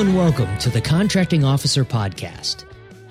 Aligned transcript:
and 0.00 0.16
welcome 0.16 0.56
to 0.56 0.70
the 0.70 0.80
Contracting 0.80 1.44
Officer 1.44 1.84
Podcast. 1.84 2.64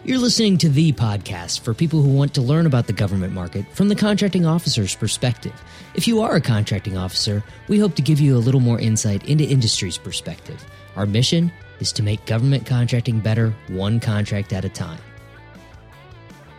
You're 0.03 0.17
listening 0.17 0.57
to 0.57 0.69
the 0.69 0.91
podcast 0.91 1.59
for 1.59 1.75
people 1.75 2.01
who 2.01 2.09
want 2.09 2.33
to 2.33 2.41
learn 2.41 2.65
about 2.65 2.87
the 2.87 2.93
government 2.93 3.31
market 3.31 3.71
from 3.75 3.89
the 3.89 3.95
contracting 3.95 4.47
officer's 4.47 4.95
perspective. 4.95 5.54
If 5.93 6.07
you 6.07 6.19
are 6.21 6.33
a 6.33 6.41
contracting 6.41 6.97
officer, 6.97 7.43
we 7.67 7.77
hope 7.77 7.93
to 7.93 8.01
give 8.01 8.19
you 8.19 8.36
a 8.36 8.39
little 8.39 8.59
more 8.59 8.79
insight 8.79 9.23
into 9.29 9.43
industry's 9.43 9.99
perspective. 9.99 10.65
Our 10.95 11.05
mission 11.05 11.51
is 11.79 11.91
to 11.91 12.01
make 12.01 12.25
government 12.25 12.65
contracting 12.65 13.19
better 13.19 13.53
one 13.67 13.99
contract 13.99 14.51
at 14.51 14.65
a 14.65 14.69
time. 14.69 15.00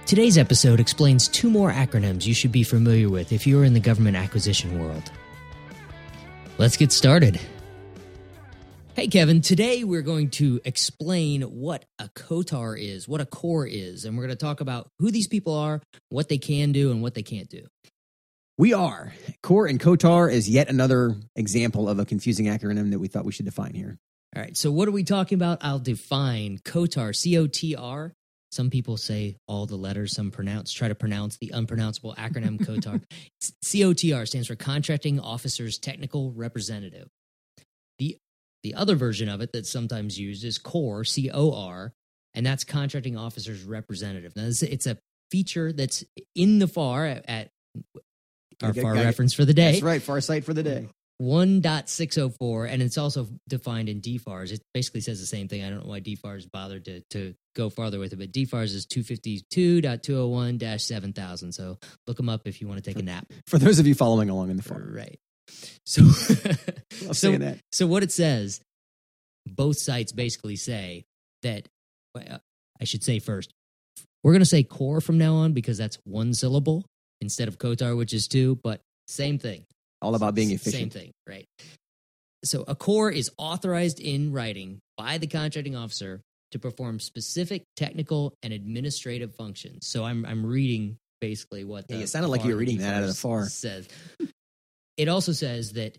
Today's 0.06 0.38
episode 0.38 0.78
explains 0.78 1.26
two 1.26 1.50
more 1.50 1.72
acronyms 1.72 2.24
you 2.24 2.34
should 2.34 2.52
be 2.52 2.62
familiar 2.62 3.10
with 3.10 3.32
if 3.32 3.48
you're 3.48 3.64
in 3.64 3.74
the 3.74 3.80
government 3.80 4.16
acquisition 4.16 4.78
world. 4.78 5.10
Let's 6.56 6.76
get 6.76 6.92
started. 6.92 7.40
Hey, 9.00 9.08
Kevin, 9.08 9.40
today 9.40 9.82
we're 9.82 10.02
going 10.02 10.28
to 10.32 10.60
explain 10.62 11.40
what 11.40 11.86
a 11.98 12.10
COTAR 12.10 12.76
is, 12.76 13.08
what 13.08 13.22
a 13.22 13.24
core 13.24 13.66
is, 13.66 14.04
and 14.04 14.14
we're 14.14 14.24
going 14.24 14.36
to 14.36 14.44
talk 14.44 14.60
about 14.60 14.90
who 14.98 15.10
these 15.10 15.26
people 15.26 15.54
are, 15.54 15.80
what 16.10 16.28
they 16.28 16.36
can 16.36 16.72
do, 16.72 16.90
and 16.90 17.00
what 17.00 17.14
they 17.14 17.22
can't 17.22 17.48
do. 17.48 17.66
We 18.58 18.74
are. 18.74 19.14
Core 19.42 19.66
and 19.66 19.80
COTAR 19.80 20.28
is 20.28 20.50
yet 20.50 20.68
another 20.68 21.16
example 21.34 21.88
of 21.88 21.98
a 21.98 22.04
confusing 22.04 22.44
acronym 22.44 22.90
that 22.90 22.98
we 22.98 23.08
thought 23.08 23.24
we 23.24 23.32
should 23.32 23.46
define 23.46 23.72
here. 23.72 23.96
All 24.36 24.42
right, 24.42 24.54
so 24.54 24.70
what 24.70 24.86
are 24.86 24.90
we 24.92 25.02
talking 25.02 25.36
about? 25.36 25.60
I'll 25.62 25.78
define 25.78 26.58
COTAR, 26.58 27.14
C 27.14 27.38
O 27.38 27.46
T 27.46 27.74
R. 27.74 28.12
Some 28.52 28.68
people 28.68 28.98
say 28.98 29.38
all 29.48 29.64
the 29.64 29.76
letters, 29.76 30.14
some 30.14 30.30
pronounce, 30.30 30.74
try 30.74 30.88
to 30.88 30.94
pronounce 30.94 31.38
the 31.38 31.52
unpronounceable 31.54 32.14
acronym 32.16 32.58
COTAR. 32.66 33.00
COTR 33.64 34.28
stands 34.28 34.48
for 34.48 34.56
Contracting 34.56 35.18
Officers 35.20 35.78
Technical 35.78 36.32
Representative. 36.32 37.08
The 38.62 38.70
the 38.70 38.78
other 38.78 38.94
version 38.94 39.28
of 39.28 39.40
it 39.40 39.50
that's 39.52 39.68
sometimes 39.68 40.16
used 40.18 40.44
is 40.44 40.58
CORE, 40.58 41.02
C 41.04 41.30
O 41.32 41.52
R, 41.52 41.92
and 42.34 42.46
that's 42.46 42.62
Contracting 42.62 43.16
Officers 43.16 43.64
Representative. 43.64 44.36
Now, 44.36 44.44
it's, 44.44 44.62
it's 44.62 44.86
a 44.86 44.96
feature 45.30 45.72
that's 45.72 46.04
in 46.36 46.60
the 46.60 46.68
FAR 46.68 47.06
at, 47.06 47.28
at 47.28 47.50
our 48.62 48.72
FAR 48.72 48.94
reference 48.94 49.34
for 49.34 49.44
the 49.44 49.54
day. 49.54 49.72
That's 49.72 49.82
right. 49.82 50.00
FAR 50.00 50.20
cite 50.20 50.44
for 50.44 50.54
the 50.54 50.62
day. 50.62 50.86
1.604 51.20 52.70
and 52.70 52.80
it's 52.80 52.96
also 52.96 53.26
defined 53.46 53.90
in 53.90 54.00
DFARS. 54.00 54.52
It 54.52 54.62
basically 54.72 55.02
says 55.02 55.20
the 55.20 55.26
same 55.26 55.48
thing. 55.48 55.62
I 55.62 55.68
don't 55.68 55.80
know 55.80 55.90
why 55.90 56.00
DFARS 56.00 56.50
bothered 56.50 56.86
to, 56.86 57.02
to 57.10 57.34
go 57.54 57.68
farther 57.68 57.98
with 57.98 58.14
it, 58.14 58.18
but 58.18 58.32
DFARS 58.32 58.74
is 58.74 58.86
252.201-7000. 58.86 61.52
So 61.52 61.76
look 62.06 62.16
them 62.16 62.30
up 62.30 62.46
if 62.46 62.62
you 62.62 62.68
want 62.68 62.82
to 62.82 62.90
take 62.90 62.98
a 62.98 63.04
nap. 63.04 63.30
For 63.48 63.58
those 63.58 63.78
of 63.78 63.86
you 63.86 63.94
following 63.94 64.30
along 64.30 64.48
in 64.48 64.56
the 64.56 64.62
FAR. 64.62 64.80
Right. 64.80 65.20
So 65.86 66.04
so, 67.12 67.54
so 67.72 67.86
what 67.86 68.02
it 68.02 68.12
says, 68.12 68.60
both 69.46 69.76
cites 69.76 70.12
basically 70.12 70.54
say 70.56 71.04
that 71.42 71.66
well, 72.14 72.40
I 72.80 72.84
should 72.84 73.02
say 73.02 73.18
first, 73.18 73.50
we're 74.22 74.32
going 74.32 74.40
to 74.40 74.46
say 74.46 74.62
core 74.62 75.00
from 75.00 75.18
now 75.18 75.34
on 75.36 75.52
because 75.52 75.78
that's 75.78 75.98
one 76.04 76.34
syllable 76.34 76.84
instead 77.20 77.48
of 77.48 77.58
COTAR, 77.58 77.96
which 77.96 78.12
is 78.12 78.28
two, 78.28 78.58
but 78.62 78.80
same 79.08 79.38
thing. 79.38 79.64
All 80.02 80.14
about 80.14 80.34
being 80.34 80.50
efficient. 80.50 80.92
Same 80.92 81.02
thing, 81.02 81.10
right? 81.28 81.46
So 82.44 82.64
a 82.66 82.74
core 82.74 83.10
is 83.10 83.30
authorized 83.36 84.00
in 84.00 84.32
writing 84.32 84.78
by 84.96 85.18
the 85.18 85.26
contracting 85.26 85.76
officer 85.76 86.20
to 86.52 86.58
perform 86.58 87.00
specific 87.00 87.64
technical 87.76 88.34
and 88.42 88.52
administrative 88.52 89.34
functions. 89.34 89.86
So 89.86 90.04
I'm 90.04 90.24
I'm 90.24 90.44
reading 90.44 90.96
basically 91.20 91.64
what 91.64 91.84
Yeah, 91.88 91.98
it 91.98 92.08
sounded 92.08 92.28
like 92.28 92.44
you 92.44 92.52
were 92.52 92.58
reading 92.58 92.78
that 92.78 92.94
out 92.94 93.02
of 93.02 93.08
the 93.08 93.14
FAR. 93.14 93.46
says. 93.46 93.88
It 94.96 95.08
also 95.08 95.32
says 95.32 95.72
that 95.72 95.96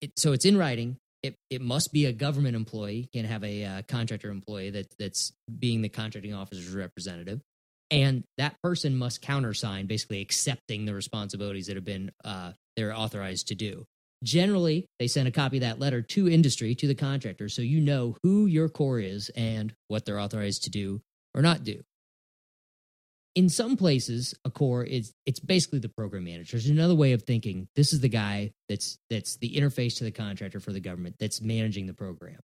it 0.00 0.12
so 0.16 0.32
it's 0.32 0.44
in 0.44 0.56
writing. 0.56 0.96
It 1.22 1.34
it 1.50 1.60
must 1.60 1.92
be 1.92 2.06
a 2.06 2.12
government 2.12 2.54
employee. 2.54 3.08
Can't 3.12 3.26
have 3.26 3.42
a 3.42 3.64
uh, 3.64 3.82
contractor 3.88 4.30
employee 4.30 4.70
that 4.70 4.86
that's 4.98 5.32
being 5.58 5.82
the 5.82 5.88
contracting 5.88 6.34
officer's 6.34 6.72
representative 6.72 7.40
and 7.90 8.24
that 8.36 8.60
person 8.62 8.96
must 8.96 9.22
countersign 9.22 9.86
basically 9.86 10.20
accepting 10.20 10.84
the 10.84 10.94
responsibilities 10.94 11.66
that 11.66 11.76
have 11.76 11.84
been 11.84 12.10
uh, 12.24 12.52
they're 12.76 12.94
authorized 12.94 13.48
to 13.48 13.54
do 13.54 13.84
generally 14.24 14.86
they 14.98 15.06
send 15.06 15.28
a 15.28 15.32
copy 15.32 15.58
of 15.58 15.62
that 15.62 15.78
letter 15.78 16.02
to 16.02 16.28
industry 16.28 16.74
to 16.74 16.86
the 16.86 16.94
contractor 16.94 17.48
so 17.48 17.62
you 17.62 17.80
know 17.80 18.16
who 18.22 18.46
your 18.46 18.68
core 18.68 18.98
is 18.98 19.30
and 19.36 19.72
what 19.88 20.04
they're 20.04 20.18
authorized 20.18 20.64
to 20.64 20.70
do 20.70 21.00
or 21.34 21.42
not 21.42 21.64
do 21.64 21.80
in 23.38 23.48
some 23.48 23.76
places 23.76 24.34
a 24.44 24.50
core 24.50 24.82
is 24.82 25.14
it's 25.24 25.38
basically 25.38 25.78
the 25.78 25.88
program 25.88 26.24
manager 26.24 26.56
there's 26.56 26.66
another 26.66 26.94
way 26.96 27.12
of 27.12 27.22
thinking 27.22 27.68
this 27.76 27.92
is 27.92 28.00
the 28.00 28.08
guy 28.08 28.50
that's 28.68 28.98
that's 29.10 29.36
the 29.36 29.54
interface 29.54 29.96
to 29.96 30.02
the 30.02 30.10
contractor 30.10 30.58
for 30.58 30.72
the 30.72 30.80
government 30.80 31.14
that's 31.20 31.40
managing 31.40 31.86
the 31.86 31.94
program 31.94 32.40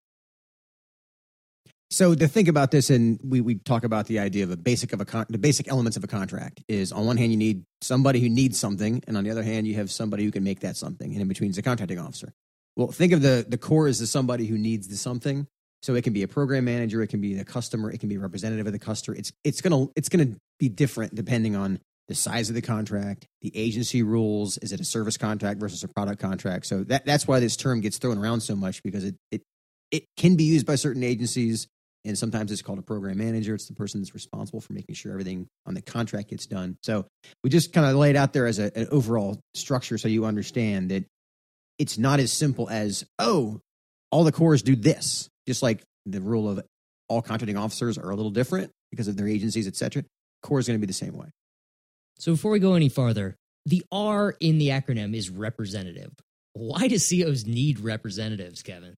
So 1.91 2.15
to 2.15 2.27
think 2.27 2.49
about 2.49 2.71
this, 2.71 2.91
and 2.91 3.21
we, 3.23 3.41
we 3.41 3.55
talk 3.57 3.85
about 3.85 4.07
the 4.07 4.19
idea 4.19 4.43
of 4.43 4.51
a 4.51 4.57
basic 4.57 4.93
of 4.93 5.01
a 5.01 5.05
con- 5.05 5.27
the 5.29 5.39
basic 5.49 5.69
elements 5.69 5.97
of 5.97 6.03
a 6.03 6.07
contract 6.07 6.63
is 6.67 6.93
on 6.93 7.07
one 7.07 7.19
hand 7.21 7.31
you 7.31 7.39
need 7.49 7.65
somebody 7.83 8.19
who 8.21 8.29
needs 8.29 8.59
something, 8.59 9.03
and 9.07 9.17
on 9.17 9.23
the 9.27 9.31
other 9.31 9.45
hand 9.51 9.67
you 9.69 9.75
have 9.75 9.91
somebody 9.91 10.23
who 10.25 10.33
can 10.37 10.43
make 10.43 10.61
that 10.61 10.77
something, 10.77 11.13
and 11.13 11.21
in 11.23 11.29
between 11.29 11.51
is 11.51 11.59
a 11.59 11.63
contracting 11.63 12.01
officer. 12.07 12.33
Well, 12.77 12.91
think 13.01 13.13
of 13.13 13.21
the 13.23 13.37
the 13.55 13.59
core 13.59 13.87
as 13.87 13.99
the 13.99 14.07
somebody 14.07 14.47
who 14.47 14.59
needs 14.59 14.89
the 14.89 14.97
something. 14.97 15.47
So 15.85 15.95
it 15.97 16.03
can 16.03 16.15
be 16.15 16.23
a 16.23 16.29
program 16.29 16.65
manager, 16.65 17.03
it 17.03 17.09
can 17.09 17.21
be 17.21 17.35
the 17.35 17.45
customer, 17.45 17.91
it 17.91 18.01
can 18.01 18.09
be 18.09 18.17
representative 18.17 18.67
of 18.67 18.73
the 18.73 18.79
customer. 18.79 19.19
It's 19.19 19.33
it's 19.45 19.61
gonna 19.61 19.89
it's 19.95 20.09
gonna 20.09 20.35
be 20.59 20.71
different 20.71 21.15
depending 21.15 21.57
on 21.57 21.79
the 22.09 22.15
size 22.15 22.49
of 22.49 22.55
the 22.55 22.63
contract, 22.63 23.27
the 23.43 23.55
agency 23.55 24.03
rules. 24.03 24.57
Is 24.59 24.73
it 24.73 24.81
a 24.81 24.85
service 24.85 25.19
contract 25.19 25.61
versus 25.61 25.85
a 25.85 25.89
product 25.89 26.23
contract? 26.23 26.65
So 26.65 26.85
that 26.85 27.05
that's 27.05 27.29
why 27.29 27.39
this 27.39 27.55
term 27.59 27.83
gets 27.83 27.99
thrown 27.99 28.17
around 28.17 28.41
so 28.41 28.57
much 28.57 28.83
because 28.83 29.05
it 29.05 29.17
it 29.31 29.43
it 29.91 30.05
can 30.17 30.37
be 30.37 30.45
used 30.45 30.65
by 30.65 30.77
certain 30.77 31.05
agencies 31.05 31.69
and 32.07 32.17
sometimes 32.17 32.51
it's 32.51 32.63
called 32.63 32.79
a 32.79 32.83
program 32.83 33.19
manager. 33.19 33.55
It's 33.55 33.67
the 33.67 33.75
person 33.75 34.01
that's 34.01 34.15
responsible 34.15 34.63
for 34.63 34.73
making 34.73 34.95
sure 34.95 35.13
everything 35.13 35.49
on 35.67 35.75
the 35.75 35.83
contract 35.83 36.31
gets 36.31 36.47
done. 36.47 36.79
So 36.83 37.05
we 37.43 37.51
just 37.51 37.75
kind 37.75 37.87
of 37.87 37.95
lay 37.97 38.09
it 38.09 38.17
out 38.17 38.33
there 38.33 38.47
as 38.47 38.59
a, 38.59 38.75
an 38.75 38.89
overall 38.91 39.39
structure 39.53 39.99
so 39.99 40.09
you 40.09 40.25
understand 40.25 40.93
that 40.93 41.05
it's 41.79 41.99
not 41.99 42.21
as 42.21 42.33
simple 42.33 42.71
as, 42.71 43.05
oh, 43.19 43.61
all 44.11 44.25
the 44.25 44.33
cores 44.33 44.63
do 44.63 44.77
this. 44.77 45.29
Just 45.47 45.63
like 45.63 45.83
the 46.07 46.21
rule 46.21 46.49
of 46.49 46.65
all 47.09 47.23
contracting 47.23 47.57
officers 47.57 47.99
are 47.99 48.11
a 48.11 48.17
little 48.17 48.31
different 48.31 48.71
because 48.91 49.09
of 49.09 49.17
their 49.17 49.29
agencies, 49.29 49.67
et 49.67 49.77
cetera. 49.77 50.05
Core 50.43 50.59
is 50.59 50.67
going 50.67 50.79
to 50.79 50.81
be 50.81 50.87
the 50.87 50.93
same 50.93 51.17
way. 51.17 51.27
So 52.19 52.33
before 52.33 52.53
we 52.53 52.59
go 52.59 52.75
any 52.75 52.89
farther, 52.89 53.37
the 53.67 53.83
R 53.91 54.37
in 54.41 54.59
the 54.59 54.69
acronym 54.69 55.15
is 55.15 55.31
representative. 55.31 56.13
Why 56.53 56.87
do 56.87 56.99
COs 56.99 57.47
need 57.47 57.81
representatives, 57.81 58.63
Kevin? 58.63 58.95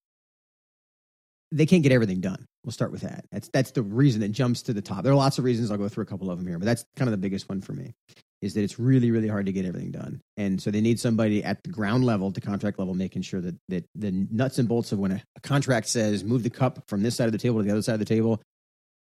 They 1.52 1.66
can't 1.66 1.82
get 1.82 1.92
everything 1.92 2.20
done. 2.20 2.44
We'll 2.64 2.72
start 2.72 2.90
with 2.90 3.02
that. 3.02 3.24
That's 3.30 3.48
that's 3.48 3.70
the 3.70 3.82
reason 3.82 4.22
it 4.22 4.32
jumps 4.32 4.62
to 4.62 4.72
the 4.72 4.82
top. 4.82 5.04
There 5.04 5.12
are 5.12 5.16
lots 5.16 5.38
of 5.38 5.44
reasons. 5.44 5.70
I'll 5.70 5.78
go 5.78 5.88
through 5.88 6.02
a 6.02 6.06
couple 6.06 6.30
of 6.30 6.38
them 6.38 6.46
here, 6.46 6.58
but 6.58 6.66
that's 6.66 6.84
kind 6.96 7.08
of 7.08 7.12
the 7.12 7.18
biggest 7.18 7.48
one 7.48 7.60
for 7.60 7.72
me. 7.72 7.94
Is 8.42 8.54
that 8.54 8.62
it's 8.62 8.78
really 8.78 9.10
really 9.10 9.28
hard 9.28 9.47
to 9.47 9.52
get 9.52 9.64
everything 9.64 9.91
done, 9.92 10.20
and 10.36 10.60
so 10.60 10.70
they 10.70 10.80
need 10.80 11.00
somebody 11.00 11.42
at 11.42 11.62
the 11.62 11.70
ground 11.70 12.04
level, 12.04 12.30
the 12.30 12.41
contract 12.41 12.78
level, 12.78 12.94
making 12.94 13.22
sure 13.22 13.41
that 13.41 13.56
that 13.69 13.86
the 13.94 14.10
nuts 14.30 14.58
and 14.58 14.69
bolts 14.69 14.92
of 14.92 14.98
when 14.98 15.12
a, 15.12 15.22
a 15.36 15.41
contract 15.41 15.88
says 15.88 16.22
move 16.22 16.42
the 16.42 16.50
cup 16.50 16.82
from 16.86 17.02
this 17.02 17.16
side 17.16 17.26
of 17.26 17.32
the 17.32 17.38
table 17.38 17.58
to 17.58 17.64
the 17.64 17.70
other 17.72 17.82
side 17.82 17.94
of 17.94 17.98
the 18.00 18.04
table. 18.04 18.42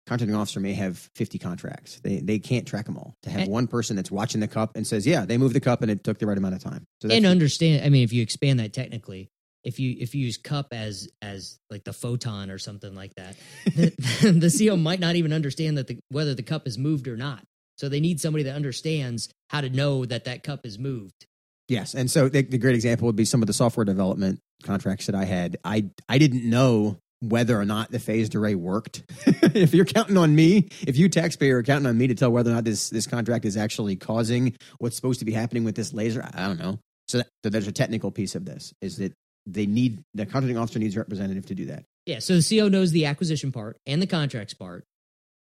Contracting 0.07 0.35
officer 0.35 0.59
may 0.59 0.73
have 0.73 1.09
50 1.15 1.39
contracts. 1.39 1.99
They 2.01 2.17
they 2.19 2.37
can't 2.37 2.67
track 2.67 2.85
them 2.85 2.95
all. 2.95 3.15
To 3.23 3.29
have 3.31 3.41
And- 3.41 3.51
one 3.51 3.67
person 3.67 3.95
that's 3.95 4.11
watching 4.11 4.39
the 4.39 4.47
cup 4.47 4.75
and 4.75 4.85
says, 4.85 5.05
"Yeah, 5.07 5.25
they 5.25 5.37
moved 5.37 5.55
the 5.55 5.59
cup 5.59 5.81
and 5.81 5.89
it 5.89 6.03
took 6.03 6.19
the 6.19 6.27
right 6.27 6.37
amount 6.37 6.53
of 6.55 6.63
time." 6.63 6.85
So 7.01 7.07
that's 7.07 7.17
and 7.17 7.25
understand, 7.25 7.83
I 7.83 7.89
mean, 7.89 8.03
if 8.03 8.13
you 8.13 8.21
expand 8.21 8.59
that 8.59 8.71
technically, 8.71 9.29
if 9.63 9.79
you 9.79 9.95
if 9.99 10.13
you 10.13 10.23
use 10.25 10.37
cup 10.37 10.67
as 10.71 11.09
as 11.23 11.57
like 11.71 11.83
the 11.85 11.91
photon 11.93 12.51
or 12.51 12.59
something 12.59 12.93
like 12.93 13.15
that, 13.15 13.35
the, 13.65 13.91
the 14.39 14.65
CO 14.67 14.77
might 14.77 14.99
not 14.99 15.15
even 15.15 15.33
understand 15.33 15.77
that 15.79 15.87
the, 15.87 15.97
whether 16.09 16.35
the 16.35 16.43
cup 16.43 16.67
is 16.67 16.77
moved 16.77 17.07
or 17.07 17.17
not. 17.17 17.43
So 17.77 17.89
they 17.89 17.99
need 17.99 18.19
somebody 18.19 18.43
that 18.43 18.55
understands 18.55 19.29
how 19.49 19.61
to 19.61 19.69
know 19.69 20.05
that 20.05 20.25
that 20.25 20.43
cup 20.43 20.65
is 20.65 20.79
moved. 20.79 21.25
Yes, 21.67 21.95
and 21.95 22.09
so 22.09 22.29
the, 22.29 22.43
the 22.43 22.57
great 22.57 22.75
example 22.75 23.07
would 23.07 23.15
be 23.15 23.25
some 23.25 23.41
of 23.41 23.47
the 23.47 23.53
software 23.53 23.85
development 23.85 24.39
contracts 24.63 25.07
that 25.07 25.15
I 25.15 25.25
had. 25.25 25.57
I 25.63 25.85
I 26.07 26.19
didn't 26.19 26.47
know 26.47 26.97
whether 27.21 27.59
or 27.59 27.65
not 27.65 27.91
the 27.91 27.99
phased 27.99 28.35
array 28.35 28.55
worked. 28.55 29.03
if 29.25 29.73
you're 29.73 29.85
counting 29.85 30.17
on 30.17 30.35
me, 30.35 30.69
if 30.85 30.97
you 30.97 31.09
taxpayer 31.09 31.57
are 31.57 31.63
counting 31.63 31.87
on 31.87 31.97
me 31.97 32.07
to 32.07 32.15
tell 32.15 32.31
whether 32.31 32.51
or 32.51 32.55
not 32.55 32.65
this 32.65 32.89
this 32.89 33.07
contract 33.07 33.45
is 33.45 33.57
actually 33.57 33.95
causing 33.95 34.55
what's 34.77 34.95
supposed 34.95 35.19
to 35.19 35.25
be 35.25 35.31
happening 35.31 35.63
with 35.63 35.75
this 35.75 35.93
laser, 35.93 36.27
I 36.33 36.47
don't 36.47 36.59
know. 36.59 36.79
So, 37.07 37.19
that, 37.19 37.27
so 37.43 37.49
there's 37.49 37.67
a 37.67 37.71
technical 37.71 38.11
piece 38.11 38.35
of 38.35 38.45
this 38.45 38.73
is 38.81 38.97
that 38.97 39.13
they 39.45 39.65
need 39.65 40.03
the 40.13 40.25
contracting 40.25 40.57
officer 40.57 40.79
needs 40.79 40.95
a 40.95 40.99
representative 40.99 41.45
to 41.47 41.55
do 41.55 41.65
that. 41.67 41.83
Yeah. 42.05 42.19
So 42.19 42.37
the 42.39 42.59
CO 42.59 42.67
knows 42.67 42.91
the 42.91 43.05
acquisition 43.05 43.51
part 43.51 43.77
and 43.85 44.01
the 44.01 44.07
contracts 44.07 44.53
part, 44.53 44.83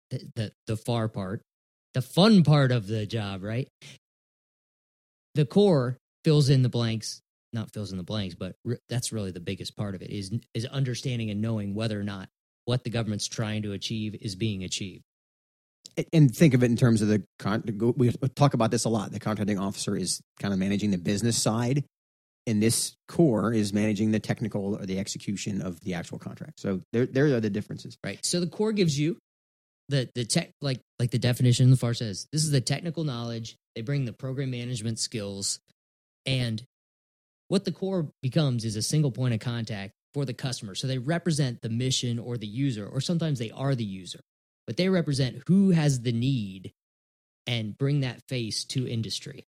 the 0.09 0.21
the, 0.35 0.51
the 0.67 0.77
far 0.77 1.07
part, 1.07 1.41
the 1.97 2.01
fun 2.03 2.43
part 2.43 2.71
of 2.71 2.85
the 2.85 3.07
job, 3.07 3.41
right? 3.41 3.67
The 5.33 5.47
core 5.47 5.97
fills 6.23 6.47
in 6.47 6.61
the 6.61 6.69
blanks, 6.69 7.23
not 7.53 7.73
fills 7.73 7.91
in 7.91 7.97
the 7.97 8.03
blanks, 8.03 8.35
but 8.35 8.53
re- 8.63 8.77
that's 8.87 9.11
really 9.11 9.31
the 9.31 9.39
biggest 9.39 9.75
part 9.75 9.95
of 9.95 10.03
it 10.03 10.11
is 10.11 10.31
is 10.53 10.67
understanding 10.67 11.31
and 11.31 11.41
knowing 11.41 11.73
whether 11.73 11.99
or 11.99 12.03
not 12.03 12.29
what 12.65 12.83
the 12.83 12.91
government's 12.91 13.27
trying 13.27 13.63
to 13.63 13.71
achieve 13.71 14.15
is 14.21 14.35
being 14.35 14.63
achieved. 14.63 15.05
and 16.13 16.29
think 16.29 16.53
of 16.53 16.61
it 16.61 16.67
in 16.67 16.77
terms 16.77 17.01
of 17.01 17.07
the 17.07 17.23
con- 17.39 17.63
we 17.97 18.11
talk 18.35 18.53
about 18.53 18.69
this 18.69 18.85
a 18.85 18.89
lot 18.89 19.11
the 19.11 19.19
contracting 19.19 19.57
officer 19.57 19.95
is 19.95 20.21
kind 20.39 20.53
of 20.53 20.59
managing 20.59 20.91
the 20.91 20.99
business 20.99 21.41
side 21.41 21.83
and 22.45 22.61
this 22.61 22.95
core 23.07 23.51
is 23.53 23.73
managing 23.73 24.11
the 24.11 24.19
technical 24.19 24.75
or 24.75 24.85
the 24.85 24.99
execution 24.99 25.63
of 25.63 25.81
the 25.81 25.95
actual 25.95 26.19
contract. 26.19 26.59
So 26.59 26.81
there, 26.93 27.07
there 27.07 27.25
are 27.35 27.41
the 27.41 27.49
differences. 27.49 27.97
Right. 28.03 28.23
So 28.23 28.39
the 28.39 28.47
core 28.47 28.71
gives 28.71 28.99
you 28.99 29.17
the 29.89 30.09
the 30.15 30.25
tech 30.25 30.51
like 30.61 30.81
like 30.99 31.11
the 31.11 31.19
definition 31.19 31.65
in 31.65 31.71
the 31.71 31.77
FAR 31.77 31.93
says. 31.93 32.27
This 32.31 32.43
is 32.43 32.51
the 32.51 32.61
technical 32.61 33.03
knowledge. 33.03 33.55
They 33.75 33.81
bring 33.81 34.05
the 34.05 34.13
program 34.13 34.51
management 34.51 34.99
skills, 34.99 35.59
and 36.25 36.63
what 37.47 37.65
the 37.65 37.71
core 37.71 38.11
becomes 38.21 38.65
is 38.65 38.75
a 38.75 38.81
single 38.81 39.11
point 39.11 39.33
of 39.33 39.39
contact 39.39 39.93
for 40.13 40.25
the 40.25 40.33
customer. 40.33 40.75
So 40.75 40.87
they 40.87 40.97
represent 40.97 41.61
the 41.61 41.69
mission 41.69 42.19
or 42.19 42.37
the 42.37 42.47
user, 42.47 42.87
or 42.87 43.01
sometimes 43.01 43.39
they 43.39 43.51
are 43.51 43.75
the 43.75 43.83
user, 43.83 44.19
but 44.65 44.77
they 44.77 44.89
represent 44.89 45.43
who 45.47 45.71
has 45.71 46.01
the 46.01 46.11
need 46.11 46.73
and 47.45 47.77
bring 47.77 48.01
that 48.01 48.21
face 48.27 48.65
to 48.65 48.87
industry. 48.87 49.45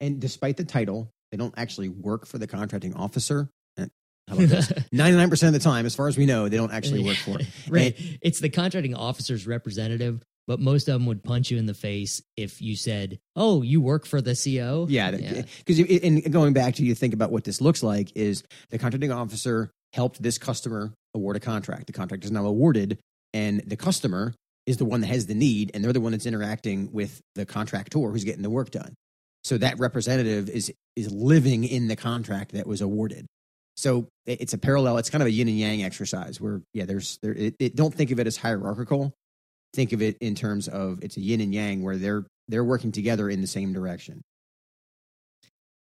And 0.00 0.20
despite 0.20 0.58
the 0.58 0.64
title, 0.64 1.10
they 1.30 1.38
don't 1.38 1.54
actually 1.56 1.88
work 1.88 2.26
for 2.26 2.38
the 2.38 2.46
contracting 2.46 2.94
officer. 2.94 3.48
How 4.28 4.34
about 4.36 4.48
this? 4.48 4.68
99% 4.94 5.46
of 5.46 5.52
the 5.52 5.58
time, 5.58 5.86
as 5.86 5.94
far 5.94 6.08
as 6.08 6.16
we 6.18 6.26
know, 6.26 6.48
they 6.48 6.56
don't 6.56 6.72
actually 6.72 7.04
work 7.04 7.16
for 7.16 7.38
it. 7.40 7.46
right. 7.68 7.94
It's 8.22 8.40
the 8.40 8.48
contracting 8.48 8.94
officer's 8.94 9.46
representative, 9.46 10.22
but 10.46 10.60
most 10.60 10.88
of 10.88 10.94
them 10.94 11.06
would 11.06 11.22
punch 11.22 11.50
you 11.50 11.58
in 11.58 11.66
the 11.66 11.74
face 11.74 12.22
if 12.36 12.60
you 12.60 12.76
said, 12.76 13.18
"Oh, 13.34 13.62
you 13.62 13.80
work 13.80 14.06
for 14.06 14.20
the 14.20 14.34
CO." 14.34 14.86
Yeah, 14.88 15.10
because 15.10 15.78
in 15.78 16.20
going 16.30 16.52
back 16.52 16.76
to 16.76 16.84
you 16.84 16.94
think 16.94 17.14
about 17.14 17.30
what 17.30 17.44
this 17.44 17.60
looks 17.60 17.82
like 17.82 18.10
is 18.16 18.42
the 18.70 18.78
contracting 18.78 19.12
officer 19.12 19.70
helped 19.92 20.22
this 20.22 20.38
customer 20.38 20.92
award 21.14 21.36
a 21.36 21.40
contract. 21.40 21.86
The 21.86 21.92
contract 21.92 22.24
is 22.24 22.30
now 22.30 22.46
awarded, 22.46 22.98
and 23.32 23.60
the 23.66 23.76
customer 23.76 24.34
is 24.66 24.76
the 24.78 24.84
one 24.84 25.00
that 25.02 25.06
has 25.06 25.26
the 25.26 25.34
need, 25.34 25.70
and 25.72 25.84
they're 25.84 25.92
the 25.92 26.00
one 26.00 26.12
that's 26.12 26.26
interacting 26.26 26.90
with 26.92 27.20
the 27.36 27.46
contractor 27.46 28.10
who's 28.10 28.24
getting 28.24 28.42
the 28.42 28.50
work 28.50 28.70
done. 28.72 28.94
So 29.44 29.58
that 29.58 29.78
representative 29.78 30.48
is 30.50 30.72
is 30.96 31.12
living 31.12 31.62
in 31.64 31.86
the 31.88 31.94
contract 31.96 32.52
that 32.52 32.66
was 32.66 32.80
awarded. 32.80 33.26
So 33.76 34.08
it's 34.24 34.54
a 34.54 34.58
parallel. 34.58 34.96
It's 34.96 35.10
kind 35.10 35.22
of 35.22 35.26
a 35.26 35.30
yin 35.30 35.48
and 35.48 35.58
yang 35.58 35.84
exercise 35.84 36.40
where, 36.40 36.62
yeah, 36.72 36.86
there's 36.86 37.18
there. 37.22 37.34
It, 37.34 37.56
it, 37.58 37.76
don't 37.76 37.92
think 37.92 38.10
of 38.10 38.18
it 38.18 38.26
as 38.26 38.36
hierarchical. 38.36 39.12
Think 39.74 39.92
of 39.92 40.00
it 40.00 40.16
in 40.20 40.34
terms 40.34 40.68
of 40.68 41.00
it's 41.02 41.18
a 41.18 41.20
yin 41.20 41.42
and 41.42 41.54
yang 41.54 41.82
where 41.82 41.96
they're 41.96 42.24
they're 42.48 42.64
working 42.64 42.92
together 42.92 43.28
in 43.28 43.42
the 43.42 43.46
same 43.46 43.72
direction. 43.72 44.22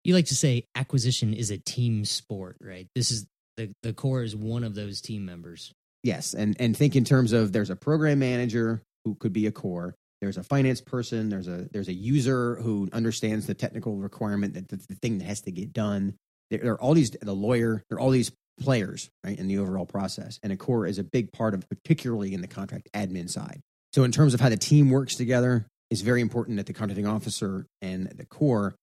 You 0.03 0.15
like 0.15 0.27
to 0.27 0.35
say 0.35 0.63
acquisition 0.73 1.33
is 1.33 1.51
a 1.51 1.57
team 1.57 2.05
sport, 2.05 2.57
right? 2.61 2.87
This 2.95 3.11
is 3.11 3.27
the 3.57 3.71
the 3.83 3.93
core 3.93 4.23
is 4.23 4.35
one 4.35 4.63
of 4.63 4.73
those 4.73 4.99
team 4.99 5.25
members. 5.25 5.71
Yes, 6.03 6.33
and 6.33 6.55
and 6.59 6.75
think 6.75 6.95
in 6.95 7.03
terms 7.03 7.33
of 7.33 7.51
there's 7.51 7.69
a 7.69 7.75
program 7.75 8.19
manager 8.19 8.81
who 9.05 9.15
could 9.15 9.33
be 9.33 9.45
a 9.45 9.51
core. 9.51 9.93
There's 10.21 10.37
a 10.37 10.43
finance 10.43 10.81
person. 10.81 11.29
There's 11.29 11.47
a 11.47 11.67
there's 11.71 11.89
a 11.89 11.93
user 11.93 12.55
who 12.55 12.89
understands 12.91 13.45
the 13.45 13.53
technical 13.53 13.97
requirement 13.97 14.55
that 14.55 14.69
the, 14.69 14.77
the 14.89 14.95
thing 14.95 15.19
that 15.19 15.25
has 15.25 15.41
to 15.41 15.51
get 15.51 15.73
done. 15.73 16.15
There, 16.49 16.59
there 16.59 16.73
are 16.73 16.81
all 16.81 16.93
these 16.93 17.11
the 17.11 17.33
lawyer. 17.33 17.83
There 17.89 17.97
are 17.97 18.01
all 18.01 18.09
these 18.09 18.31
players 18.59 19.09
right 19.23 19.37
in 19.37 19.47
the 19.47 19.59
overall 19.59 19.85
process, 19.85 20.39
and 20.43 20.51
a 20.51 20.57
core 20.57 20.85
is 20.87 20.97
a 20.97 21.03
big 21.03 21.31
part 21.31 21.53
of, 21.53 21.67
particularly 21.69 22.33
in 22.33 22.41
the 22.41 22.47
contract 22.47 22.89
admin 22.93 23.29
side. 23.29 23.61
So 23.93 24.03
in 24.03 24.11
terms 24.11 24.33
of 24.33 24.39
how 24.39 24.49
the 24.49 24.57
team 24.57 24.89
works 24.89 25.15
together, 25.15 25.67
it's 25.89 26.01
very 26.01 26.21
important 26.21 26.57
that 26.57 26.65
the 26.65 26.73
contracting 26.73 27.07
officer 27.07 27.65
and 27.81 28.07
the 28.07 28.25
core 28.25 28.75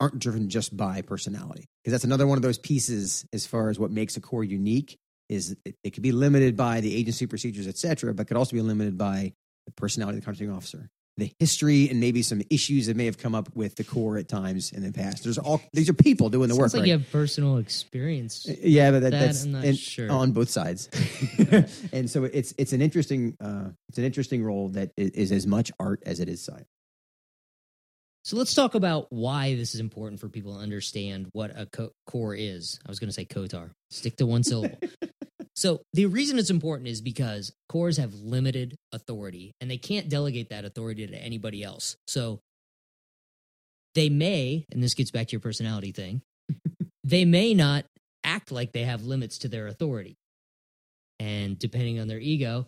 aren't 0.00 0.18
driven 0.18 0.48
just 0.48 0.76
by 0.76 1.00
personality 1.02 1.66
because 1.82 1.92
that's 1.92 2.04
another 2.04 2.26
one 2.26 2.36
of 2.36 2.42
those 2.42 2.58
pieces 2.58 3.24
as 3.32 3.46
far 3.46 3.70
as 3.70 3.78
what 3.78 3.92
makes 3.92 4.16
a 4.16 4.20
core 4.20 4.42
unique 4.42 4.98
is 5.28 5.56
it, 5.64 5.76
it 5.84 5.90
could 5.90 6.02
be 6.02 6.10
limited 6.10 6.56
by 6.56 6.80
the 6.80 6.94
agency 6.94 7.26
procedures, 7.26 7.68
et 7.68 7.78
cetera, 7.78 8.12
but 8.12 8.26
could 8.26 8.36
also 8.36 8.56
be 8.56 8.62
limited 8.62 8.98
by 8.98 9.32
the 9.66 9.72
personality 9.72 10.18
of 10.18 10.22
the 10.22 10.24
contracting 10.24 10.54
officer, 10.54 10.90
the 11.16 11.30
history, 11.38 11.88
and 11.90 12.00
maybe 12.00 12.22
some 12.22 12.42
issues 12.50 12.86
that 12.86 12.96
may 12.96 13.04
have 13.04 13.18
come 13.18 13.34
up 13.34 13.54
with 13.54 13.76
the 13.76 13.84
core 13.84 14.16
at 14.16 14.28
times 14.28 14.72
in 14.72 14.82
the 14.82 14.92
past. 14.92 15.24
There's 15.24 15.38
all 15.38 15.60
these 15.72 15.88
are 15.88 15.94
people 15.94 16.30
doing 16.30 16.48
the 16.48 16.54
Sounds 16.54 16.72
work. 16.72 16.72
like 16.74 16.80
right? 16.80 16.86
you 16.88 16.92
have 16.94 17.10
personal 17.10 17.58
experience. 17.58 18.46
Yeah, 18.62 18.90
but 18.90 19.02
that, 19.02 19.10
that 19.10 19.20
that's 19.20 19.44
not 19.44 19.64
and- 19.64 19.76
sure. 19.76 20.10
on 20.10 20.32
both 20.32 20.48
sides, 20.48 20.88
and 21.92 22.08
so 22.10 22.24
it's 22.24 22.54
it's 22.56 22.72
an 22.72 22.80
interesting 22.80 23.36
uh, 23.40 23.70
it's 23.88 23.98
an 23.98 24.04
interesting 24.04 24.42
role 24.42 24.68
that 24.70 24.92
is, 24.96 25.10
is 25.10 25.32
as 25.32 25.46
much 25.46 25.70
art 25.78 26.02
as 26.06 26.20
it 26.20 26.28
is 26.28 26.44
science. 26.44 26.68
So 28.24 28.36
let's 28.36 28.54
talk 28.54 28.76
about 28.76 29.08
why 29.10 29.56
this 29.56 29.74
is 29.74 29.80
important 29.80 30.20
for 30.20 30.28
people 30.28 30.54
to 30.54 30.60
understand 30.60 31.26
what 31.32 31.50
a 31.58 31.66
co- 31.66 31.92
core 32.06 32.36
is. 32.36 32.78
I 32.86 32.88
was 32.88 33.00
going 33.00 33.08
to 33.08 33.12
say 33.12 33.24
COTAR. 33.24 33.72
Stick 33.90 34.16
to 34.18 34.26
one 34.26 34.44
syllable. 34.44 34.78
so 35.54 35.82
the 35.92 36.06
reason 36.06 36.38
it's 36.38 36.50
important 36.50 36.88
is 36.88 37.00
because 37.00 37.52
cores 37.68 37.98
have 37.98 38.14
limited 38.14 38.76
authority 38.92 39.52
and 39.60 39.70
they 39.70 39.76
can't 39.76 40.08
delegate 40.08 40.48
that 40.50 40.64
authority 40.64 41.06
to 41.06 41.16
anybody 41.16 41.62
else. 41.62 41.96
So 42.06 42.40
they 43.94 44.08
may, 44.08 44.64
and 44.72 44.82
this 44.82 44.94
gets 44.94 45.10
back 45.10 45.28
to 45.28 45.32
your 45.32 45.40
personality 45.40 45.92
thing, 45.92 46.22
they 47.04 47.24
may 47.24 47.52
not 47.52 47.84
act 48.24 48.50
like 48.50 48.72
they 48.72 48.84
have 48.84 49.04
limits 49.04 49.38
to 49.38 49.48
their 49.48 49.66
authority. 49.66 50.16
And 51.18 51.58
depending 51.58 52.00
on 52.00 52.08
their 52.08 52.18
ego, 52.18 52.66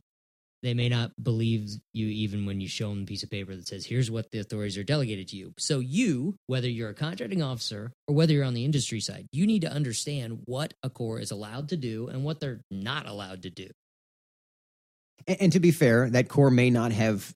they 0.65 0.75
may 0.75 0.89
not 0.89 1.13
believe 1.23 1.69
you 1.93 2.07
even 2.07 2.47
when 2.47 2.59
you 2.59 2.67
show 2.67 2.89
them 2.89 3.03
a 3.03 3.05
piece 3.05 3.23
of 3.23 3.31
paper 3.31 3.55
that 3.55 3.69
says, 3.69 3.85
here's 3.85 4.11
what 4.11 4.31
the 4.31 4.39
authorities 4.39 4.79
are 4.79 4.83
delegated 4.83 5.29
to 5.29 5.37
you. 5.37 5.53
So, 5.59 5.79
you, 5.79 6.37
whether 6.47 6.69
you're 6.69 6.89
a 6.89 6.95
contracting 6.95 7.43
officer 7.43 7.93
or 8.09 8.15
whether 8.15 8.33
you're 8.33 8.45
on 8.45 8.55
the 8.55 8.65
industry 8.65 9.01
side, 9.01 9.27
you 9.31 9.47
need 9.47 9.61
to 9.61 9.71
understand 9.71 10.41
what 10.47 10.73
a 10.83 10.89
core 10.89 11.21
is 11.21 11.31
allowed 11.31 11.69
to 11.69 11.77
do 11.77 12.09
and 12.09 12.25
what 12.25 12.41
they're 12.41 12.63
not 12.71 13.07
allowed 13.07 13.43
to 13.43 13.51
do. 13.51 13.69
And, 15.27 15.43
and 15.43 15.53
to 15.53 15.61
be 15.61 15.71
fair, 15.71 16.09
that 16.11 16.29
core 16.31 16.51
may 16.51 16.71
not 16.71 16.93
have, 16.93 17.31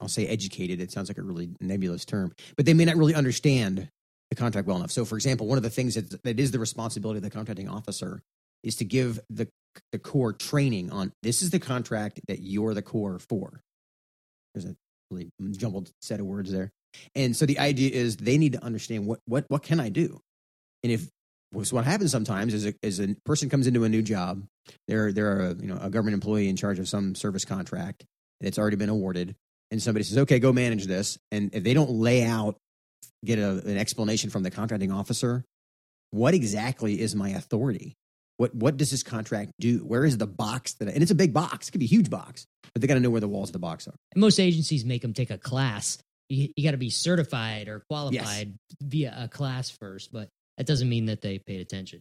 I'll 0.00 0.08
say 0.08 0.26
educated. 0.26 0.80
It 0.80 0.90
sounds 0.90 1.10
like 1.10 1.18
a 1.18 1.22
really 1.22 1.50
nebulous 1.60 2.06
term, 2.06 2.32
but 2.56 2.64
they 2.64 2.74
may 2.74 2.86
not 2.86 2.96
really 2.96 3.14
understand 3.14 3.90
the 4.30 4.36
contract 4.36 4.66
well 4.66 4.78
enough. 4.78 4.90
So, 4.90 5.04
for 5.04 5.16
example, 5.16 5.46
one 5.46 5.58
of 5.58 5.62
the 5.62 5.70
things 5.70 5.94
that, 5.94 6.22
that 6.22 6.40
is 6.40 6.52
the 6.52 6.58
responsibility 6.58 7.18
of 7.18 7.22
the 7.22 7.30
contracting 7.30 7.68
officer 7.68 8.22
is 8.62 8.76
to 8.76 8.84
give 8.86 9.20
the 9.28 9.46
the 9.92 9.98
core 9.98 10.32
training 10.32 10.90
on 10.90 11.12
this 11.22 11.42
is 11.42 11.50
the 11.50 11.60
contract 11.60 12.20
that 12.28 12.40
you're 12.40 12.74
the 12.74 12.82
core 12.82 13.18
for. 13.18 13.60
There's 14.54 14.66
a 14.66 14.76
really 15.10 15.30
jumbled 15.52 15.90
set 16.00 16.20
of 16.20 16.26
words 16.26 16.52
there, 16.52 16.70
and 17.14 17.36
so 17.36 17.46
the 17.46 17.58
idea 17.58 17.90
is 17.90 18.16
they 18.16 18.38
need 18.38 18.52
to 18.52 18.64
understand 18.64 19.06
what 19.06 19.20
what 19.26 19.44
what 19.48 19.62
can 19.62 19.80
I 19.80 19.88
do, 19.88 20.20
and 20.82 20.92
if 20.92 21.08
so 21.62 21.76
what 21.76 21.84
happens 21.84 22.10
sometimes 22.10 22.52
is 22.52 22.66
a, 22.66 22.74
is 22.82 22.98
a 22.98 23.14
person 23.24 23.48
comes 23.48 23.68
into 23.68 23.84
a 23.84 23.88
new 23.88 24.02
job 24.02 24.42
they're 24.88 25.12
they're 25.12 25.40
a 25.40 25.54
you 25.54 25.66
know 25.66 25.78
a 25.80 25.90
government 25.90 26.14
employee 26.14 26.48
in 26.48 26.56
charge 26.56 26.78
of 26.78 26.88
some 26.88 27.14
service 27.14 27.44
contract 27.44 28.04
that's 28.40 28.58
already 28.58 28.76
been 28.76 28.88
awarded, 28.88 29.34
and 29.70 29.82
somebody 29.82 30.04
says, 30.04 30.18
"Okay, 30.18 30.38
go 30.38 30.52
manage 30.52 30.86
this," 30.86 31.18
and 31.30 31.54
if 31.54 31.62
they 31.64 31.74
don't 31.74 31.90
lay 31.90 32.24
out, 32.24 32.56
get 33.24 33.38
a, 33.38 33.50
an 33.66 33.76
explanation 33.76 34.30
from 34.30 34.42
the 34.42 34.50
contracting 34.50 34.92
officer, 34.92 35.44
what 36.10 36.34
exactly 36.34 37.00
is 37.00 37.14
my 37.14 37.30
authority? 37.30 37.94
What 38.36 38.54
what 38.54 38.76
does 38.76 38.90
this 38.90 39.02
contract 39.02 39.52
do? 39.60 39.78
Where 39.78 40.04
is 40.04 40.18
the 40.18 40.26
box 40.26 40.74
that? 40.74 40.88
I, 40.88 40.92
and 40.92 41.02
it's 41.02 41.12
a 41.12 41.16
big 41.16 41.32
box. 41.32 41.68
It 41.68 41.72
could 41.72 41.78
be 41.80 41.86
a 41.86 41.88
huge 41.88 42.10
box, 42.10 42.46
but 42.72 42.82
they 42.82 42.88
got 42.88 42.94
to 42.94 43.00
know 43.00 43.10
where 43.10 43.20
the 43.20 43.28
walls 43.28 43.50
of 43.50 43.52
the 43.52 43.58
box 43.58 43.86
are. 43.86 43.94
And 44.12 44.20
most 44.20 44.40
agencies 44.40 44.84
make 44.84 45.02
them 45.02 45.12
take 45.12 45.30
a 45.30 45.38
class. 45.38 45.98
You, 46.28 46.48
you 46.56 46.64
got 46.64 46.72
to 46.72 46.76
be 46.78 46.90
certified 46.90 47.68
or 47.68 47.84
qualified 47.88 48.54
via 48.82 49.14
a 49.16 49.28
class 49.28 49.70
first, 49.70 50.12
but 50.12 50.28
that 50.56 50.66
doesn't 50.66 50.88
mean 50.88 51.06
that 51.06 51.20
they 51.20 51.38
paid 51.38 51.60
attention. 51.60 52.00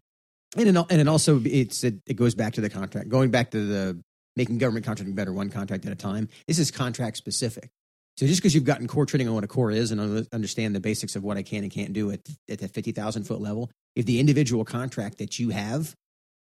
And 0.55 0.69
it, 0.69 0.85
and 0.89 1.01
it 1.01 1.07
also 1.07 1.41
it's 1.43 1.83
it, 1.83 1.95
it 2.07 2.15
goes 2.15 2.35
back 2.35 2.53
to 2.53 2.61
the 2.61 2.69
contract. 2.69 3.09
Going 3.09 3.31
back 3.31 3.51
to 3.51 3.65
the 3.65 4.01
making 4.35 4.57
government 4.57 4.85
contracting 4.85 5.15
better, 5.15 5.33
one 5.33 5.49
contract 5.49 5.85
at 5.85 5.91
a 5.91 5.95
time. 5.95 6.29
This 6.47 6.57
is 6.57 6.71
contract 6.71 7.17
specific. 7.17 7.69
So 8.17 8.27
just 8.27 8.41
because 8.41 8.53
you've 8.53 8.63
gotten 8.63 8.87
core 8.87 9.07
training 9.07 9.27
on 9.27 9.33
what 9.33 9.43
a 9.43 9.47
core 9.47 9.71
is 9.71 9.91
and 9.91 10.27
understand 10.31 10.75
the 10.75 10.79
basics 10.79 11.15
of 11.15 11.23
what 11.23 11.37
I 11.37 11.43
can 11.43 11.63
and 11.63 11.71
can't 11.71 11.93
do 11.93 12.11
at 12.11 12.21
at 12.49 12.59
the 12.59 12.67
fifty 12.67 12.91
thousand 12.91 13.23
foot 13.23 13.41
level, 13.41 13.71
if 13.95 14.05
the 14.05 14.19
individual 14.19 14.63
contract 14.63 15.17
that 15.17 15.39
you 15.39 15.49
have 15.49 15.95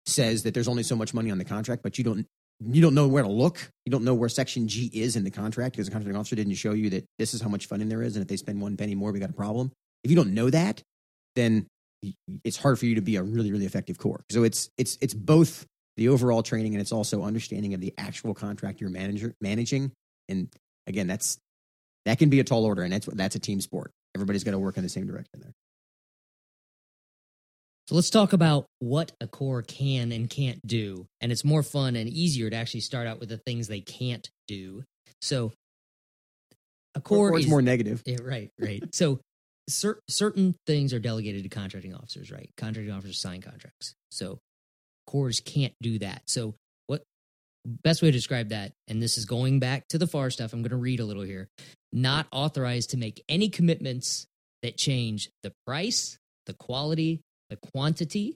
says 0.06 0.44
that 0.44 0.54
there's 0.54 0.68
only 0.68 0.84
so 0.84 0.96
much 0.96 1.14
money 1.14 1.32
on 1.32 1.38
the 1.38 1.46
contract, 1.46 1.84
but 1.84 1.98
you 1.98 2.04
don't 2.04 2.26
you 2.64 2.82
don't 2.82 2.94
know 2.94 3.08
where 3.08 3.24
to 3.24 3.30
look, 3.30 3.70
you 3.86 3.92
don't 3.92 4.04
know 4.04 4.14
where 4.14 4.30
section 4.30 4.68
G 4.68 4.90
is 4.94 5.16
in 5.16 5.24
the 5.24 5.32
contract 5.32 5.76
because 5.76 5.88
the 5.88 5.92
contracting 5.92 6.18
officer 6.18 6.36
didn't 6.36 6.54
show 6.54 6.72
you 6.72 6.90
that 6.92 7.06
this 7.20 7.34
is 7.34 7.42
how 7.42 7.50
much 7.50 7.66
funding 7.68 7.90
there 7.90 8.02
is, 8.02 8.16
and 8.16 8.22
if 8.22 8.30
they 8.30 8.38
spend 8.38 8.62
one 8.62 8.78
penny 8.78 8.96
more, 8.96 9.12
we 9.12 9.20
got 9.20 9.30
a 9.30 9.34
problem. 9.34 9.72
If 10.04 10.12
you 10.12 10.16
don't 10.16 10.34
know 10.34 10.50
that, 10.50 10.82
then 11.36 11.68
it's 12.44 12.58
hard 12.58 12.80
for 12.80 12.86
you 12.86 12.96
to 12.96 13.02
be 13.02 13.16
a 13.16 13.24
really 13.24 13.52
really 13.52 13.66
effective 13.66 13.98
core. 13.98 14.24
So 14.30 14.44
it's 14.44 14.70
it's 14.78 14.98
it's 15.02 15.14
both 15.14 15.66
the 15.98 16.10
overall 16.10 16.44
training 16.44 16.74
and 16.74 16.82
it's 16.82 16.92
also 16.92 17.24
understanding 17.24 17.74
of 17.74 17.82
the 17.82 17.94
actual 17.98 18.34
contract 18.34 18.82
you're 18.82 18.90
manager 18.90 19.34
managing. 19.42 19.92
And 20.28 20.50
again, 20.88 21.08
that's 21.08 21.38
that 22.06 22.20
can 22.20 22.30
be 22.30 22.40
a 22.40 22.44
tall 22.44 22.66
order, 22.66 22.84
and 22.84 22.94
that's 22.94 23.08
that's 23.08 23.36
a 23.36 23.40
team 23.40 23.62
sport. 23.62 23.92
Everybody's 24.16 24.44
got 24.44 24.52
to 24.52 24.60
work 24.60 24.78
in 24.78 24.84
the 24.84 24.90
same 24.90 25.08
direction 25.08 25.42
there. 25.42 25.54
So 27.88 27.94
let's 27.96 28.10
talk 28.10 28.34
about 28.34 28.66
what 28.80 29.12
a 29.22 29.28
core 29.28 29.62
can 29.62 30.12
and 30.12 30.28
can't 30.30 30.60
do. 30.66 31.06
And 31.22 31.32
it's 31.32 31.46
more 31.46 31.62
fun 31.62 31.96
and 31.96 32.10
easier 32.10 32.50
to 32.50 32.56
actually 32.56 32.80
start 32.80 33.06
out 33.06 33.20
with 33.20 33.30
the 33.30 33.38
things 33.38 33.68
they 33.68 33.82
can't 33.82 34.28
do. 34.48 34.84
So 35.22 35.52
a 36.96 37.02
core 37.02 37.30
or 37.30 37.36
it's 37.36 37.46
is 37.46 37.50
more 37.50 37.62
negative. 37.62 38.02
Yeah, 38.06 38.18
right, 38.24 38.50
right. 38.60 38.84
so 38.96 39.20
cer- 39.70 40.00
certain 40.10 40.56
things 40.66 40.94
are 40.94 41.00
delegated 41.00 41.44
to 41.44 41.50
contracting 41.50 41.94
officers, 41.94 42.32
right? 42.32 42.50
Contracting 42.58 42.94
officers 42.94 43.22
sign 43.22 43.42
contracts. 43.42 43.94
So 44.10 44.40
cores 45.06 45.40
can't 45.40 45.74
do 45.80 46.00
that. 46.00 46.24
So 46.26 46.56
what 46.88 47.04
best 47.66 48.02
way 48.02 48.08
to 48.08 48.12
describe 48.12 48.50
that, 48.50 48.72
and 48.88 49.02
this 49.02 49.20
is 49.20 49.26
going 49.26 49.60
back 49.60 49.88
to 49.90 50.00
the 50.00 50.08
FAR 50.08 50.32
stuff, 50.32 50.54
I'm 50.54 50.64
going 50.64 50.72
to 50.72 50.78
read 50.78 51.00
a 51.00 51.06
little 51.06 51.24
here. 51.24 51.50
Not 51.94 52.26
authorized 52.32 52.90
to 52.92 52.98
make 52.98 53.24
any 53.30 53.50
commitments 53.50 54.26
that 54.64 54.76
change 54.76 55.30
the 55.44 55.54
price, 55.68 56.18
the 56.48 56.54
quality, 56.54 57.22
the 57.50 57.58
quantity, 57.58 58.36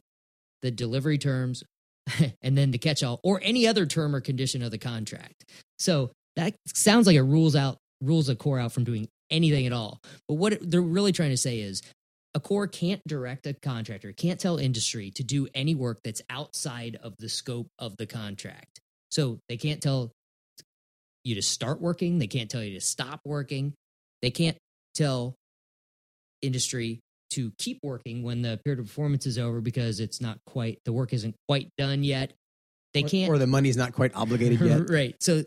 the 0.61 0.71
delivery 0.71 1.17
terms, 1.17 1.63
and 2.41 2.57
then 2.57 2.71
the 2.71 2.77
catch 2.77 3.03
all 3.03 3.19
or 3.23 3.39
any 3.43 3.67
other 3.67 3.85
term 3.85 4.15
or 4.15 4.21
condition 4.21 4.61
of 4.61 4.71
the 4.71 4.77
contract. 4.77 5.45
So 5.77 6.11
that 6.35 6.55
sounds 6.67 7.07
like 7.07 7.15
it 7.15 7.21
rules 7.23 7.55
out 7.55 7.77
rules 8.01 8.29
a 8.29 8.35
core 8.35 8.59
out 8.59 8.71
from 8.71 8.85
doing 8.85 9.07
anything 9.29 9.65
at 9.65 9.73
all. 9.73 9.99
But 10.27 10.35
what 10.35 10.57
they're 10.61 10.81
really 10.81 11.11
trying 11.11 11.31
to 11.31 11.37
say 11.37 11.59
is 11.59 11.81
a 12.33 12.39
core 12.39 12.67
can't 12.67 13.01
direct 13.07 13.47
a 13.47 13.53
contractor, 13.53 14.11
can't 14.11 14.39
tell 14.39 14.57
industry 14.57 15.11
to 15.11 15.23
do 15.23 15.47
any 15.53 15.75
work 15.75 15.99
that's 16.03 16.21
outside 16.29 16.97
of 17.01 17.15
the 17.17 17.29
scope 17.29 17.67
of 17.77 17.97
the 17.97 18.05
contract. 18.05 18.79
So 19.11 19.39
they 19.49 19.57
can't 19.57 19.81
tell 19.81 20.11
you 21.23 21.35
to 21.35 21.41
start 21.41 21.81
working, 21.81 22.19
they 22.19 22.27
can't 22.27 22.49
tell 22.49 22.63
you 22.63 22.75
to 22.75 22.85
stop 22.85 23.21
working, 23.25 23.73
they 24.21 24.31
can't 24.31 24.57
tell 24.95 25.35
industry 26.41 26.99
to 27.31 27.51
keep 27.57 27.79
working 27.83 28.23
when 28.23 28.41
the 28.41 28.59
period 28.63 28.79
of 28.79 28.87
performance 28.87 29.25
is 29.25 29.37
over 29.37 29.61
because 29.61 29.99
it's 29.99 30.21
not 30.21 30.39
quite 30.45 30.79
the 30.85 30.93
work 30.93 31.13
isn't 31.13 31.35
quite 31.47 31.69
done 31.77 32.03
yet. 32.03 32.33
They 32.93 33.03
can't 33.03 33.31
or 33.31 33.37
the 33.37 33.47
money's 33.47 33.77
not 33.77 33.93
quite 33.93 34.15
obligated 34.15 34.61
yet. 34.61 34.89
right. 34.89 35.15
So 35.19 35.43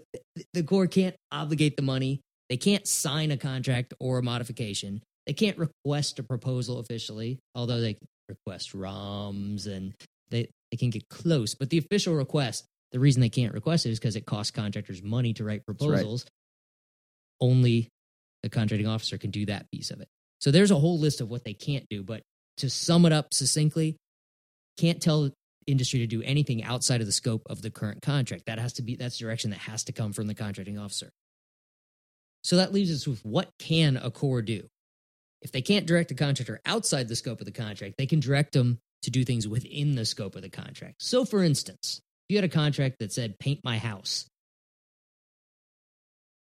the 0.53 0.63
core 0.63 0.87
can't 0.87 1.17
obligate 1.33 1.77
the 1.77 1.83
money. 1.83 2.21
They 2.49 2.57
can't 2.57 2.87
sign 2.87 3.31
a 3.31 3.37
contract 3.37 3.95
or 3.99 4.19
a 4.19 4.23
modification. 4.23 5.03
They 5.27 5.33
can't 5.33 5.59
request 5.59 6.19
a 6.19 6.23
proposal 6.23 6.79
officially, 6.79 7.39
although 7.55 7.81
they 7.81 7.97
request 8.29 8.73
ROMs 8.75 9.67
and 9.67 9.95
they, 10.31 10.49
they 10.71 10.77
can 10.77 10.91
get 10.91 11.09
close. 11.09 11.55
But 11.55 11.71
the 11.71 11.79
official 11.79 12.15
request, 12.15 12.65
the 12.93 13.01
reason 13.01 13.21
they 13.21 13.29
can't 13.29 13.55
request 13.55 13.87
it 13.87 13.91
is 13.91 13.99
because 13.99 14.17
it 14.17 14.27
costs 14.27 14.51
contractors 14.51 15.03
money 15.03 15.33
to 15.35 15.45
write 15.45 15.65
proposals. 15.65 16.25
Right. 16.25 17.49
Only 17.49 17.89
the 18.43 18.49
contracting 18.49 18.89
officer 18.89 19.19
can 19.19 19.31
do 19.31 19.47
that 19.47 19.71
piece 19.71 19.91
of 19.91 20.01
it. 20.01 20.09
So 20.43 20.51
there's 20.51 20.73
a 20.73 20.77
whole 20.77 20.99
list 20.99 21.21
of 21.21 21.31
what 21.31 21.45
they 21.45 21.55
can't 21.55 21.89
do. 21.89 22.03
But 22.03 22.23
to 22.59 22.69
sum 22.69 23.07
it 23.07 23.13
up 23.13 23.33
succinctly, 23.33 23.97
can't 24.77 25.01
tell 25.01 25.31
industry 25.69 26.01
to 26.01 26.07
do 26.09 26.21
anything 26.23 26.65
outside 26.65 27.01
of 27.01 27.07
the 27.07 27.13
scope 27.13 27.43
of 27.49 27.63
the 27.63 27.71
current 27.71 28.03
contract. 28.03 28.47
That 28.47 28.59
has 28.59 28.73
to 28.75 28.83
be 28.83 28.97
that's 28.97 29.17
direction 29.17 29.51
that 29.51 29.61
has 29.61 29.85
to 29.85 29.93
come 29.93 30.13
from 30.13 30.27
the 30.27 30.35
contracting 30.35 30.79
officer. 30.79 31.11
So 32.43 32.57
that 32.57 32.73
leaves 32.73 32.93
us 32.93 33.07
with 33.07 33.25
what 33.25 33.51
can 33.61 33.97
a 33.97 34.11
core 34.11 34.43
do? 34.43 34.67
If 35.43 35.53
they 35.53 35.63
can't 35.63 35.87
direct 35.87 36.11
a 36.11 36.15
contractor 36.15 36.61
outside 36.67 37.07
the 37.07 37.15
scope 37.15 37.41
of 37.41 37.47
the 37.47 37.53
contract, 37.53 37.95
they 37.97 38.07
can 38.07 38.19
direct 38.19 38.53
them 38.53 38.79
to 39.03 39.13
do 39.13 39.25
things 39.25 39.47
within 39.47 39.95
the 39.95 40.05
scope 40.05 40.35
of 40.35 40.43
the 40.43 40.51
contract. 40.51 40.97
So 40.99 41.25
for 41.25 41.45
instance, 41.45 42.01
if 42.29 42.35
you 42.35 42.37
had 42.37 42.45
a 42.45 42.49
contract 42.49 42.97
that 42.99 43.13
said 43.13 43.39
paint 43.39 43.61
my 43.63 43.79
house, 43.79 44.27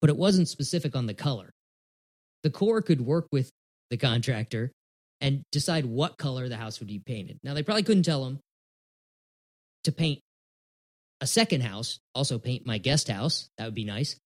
but 0.00 0.08
it 0.08 0.16
wasn't 0.16 0.48
specific 0.48 0.96
on 0.96 1.04
the 1.04 1.14
color, 1.14 1.50
the 2.42 2.50
core 2.50 2.80
could 2.80 3.02
work 3.02 3.26
with 3.30 3.50
the 3.92 3.98
contractor 3.98 4.72
and 5.20 5.44
decide 5.52 5.84
what 5.84 6.16
color 6.16 6.48
the 6.48 6.56
house 6.56 6.80
would 6.80 6.88
be 6.88 6.98
painted. 6.98 7.38
Now, 7.44 7.52
they 7.52 7.62
probably 7.62 7.82
couldn't 7.82 8.04
tell 8.04 8.24
him 8.24 8.40
to 9.84 9.92
paint 9.92 10.20
a 11.20 11.26
second 11.26 11.60
house, 11.60 12.00
also 12.14 12.38
paint 12.38 12.66
my 12.66 12.78
guest 12.78 13.08
house. 13.08 13.50
That 13.58 13.66
would 13.66 13.74
be 13.74 13.84
nice. 13.84 14.16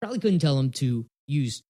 Probably 0.00 0.20
couldn't 0.20 0.38
tell 0.38 0.56
him 0.56 0.70
to 0.70 1.04
use 1.26 1.62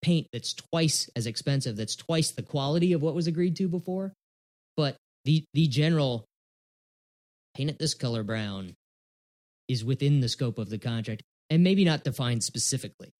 paint 0.00 0.28
that's 0.32 0.54
twice 0.54 1.10
as 1.16 1.26
expensive, 1.26 1.76
that's 1.76 1.96
twice 1.96 2.30
the 2.30 2.42
quality 2.42 2.92
of 2.92 3.02
what 3.02 3.16
was 3.16 3.26
agreed 3.26 3.56
to 3.56 3.66
before. 3.66 4.12
But 4.76 4.96
the 5.24 5.44
the 5.54 5.66
general 5.66 6.24
paint 7.54 7.70
it 7.70 7.80
this 7.80 7.94
color 7.94 8.22
brown 8.22 8.74
is 9.66 9.84
within 9.84 10.20
the 10.20 10.28
scope 10.28 10.58
of 10.58 10.70
the 10.70 10.78
contract 10.78 11.22
and 11.50 11.64
maybe 11.64 11.84
not 11.84 12.04
defined 12.04 12.44
specifically. 12.44 13.10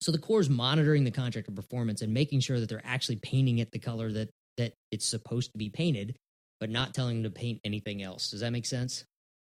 So 0.00 0.12
the 0.12 0.18
core 0.18 0.40
is 0.40 0.48
monitoring 0.48 1.04
the 1.04 1.10
contractor 1.10 1.50
performance 1.50 2.02
and 2.02 2.14
making 2.14 2.40
sure 2.40 2.60
that 2.60 2.68
they're 2.68 2.82
actually 2.84 3.16
painting 3.16 3.58
it 3.58 3.72
the 3.72 3.78
color 3.78 4.12
that 4.12 4.30
that 4.56 4.74
it's 4.90 5.06
supposed 5.06 5.52
to 5.52 5.58
be 5.58 5.70
painted, 5.70 6.16
but 6.60 6.70
not 6.70 6.94
telling 6.94 7.22
them 7.22 7.32
to 7.32 7.38
paint 7.38 7.60
anything 7.64 8.02
else. 8.02 8.30
Does 8.30 8.40
that 8.40 8.50
make 8.50 8.66
sense? 8.66 9.04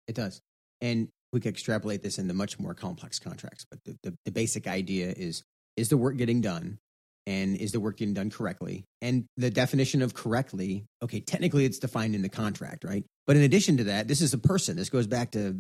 It 0.09 0.15
does. 0.15 0.41
And 0.81 1.09
we 1.33 1.41
could 1.41 1.53
extrapolate 1.53 2.03
this 2.03 2.19
into 2.19 2.35
much 2.35 2.59
more 2.59 2.75
complex 2.75 3.19
contracts, 3.19 3.67
but 3.71 3.81
the, 3.85 3.97
the, 4.03 4.17
the 4.27 4.33
basic 4.33 4.67
idea 4.67 5.13
is 5.17 5.43
is 5.77 5.89
the 5.89 5.97
work 5.97 6.17
getting 6.17 6.41
done? 6.41 6.79
And 7.25 7.57
is 7.57 7.71
the 7.71 7.79
work 7.79 7.99
getting 7.99 8.15
done 8.15 8.31
correctly? 8.31 8.85
And 9.01 9.27
the 9.37 9.49
definition 9.49 10.03
of 10.03 10.13
correctly, 10.13 10.87
okay, 11.03 11.21
technically 11.21 11.65
it's 11.65 11.79
defined 11.79 12.17
in 12.17 12.23
the 12.23 12.29
contract, 12.29 12.83
right? 12.83 13.05
But 13.29 13.37
in 13.37 13.43
addition 13.43 13.77
to 13.77 13.85
that, 13.85 14.09
this 14.09 14.21
is 14.21 14.35
a 14.35 14.39
person. 14.39 14.77
This 14.77 14.91
goes 14.91 15.07
back 15.07 15.31
to 15.33 15.57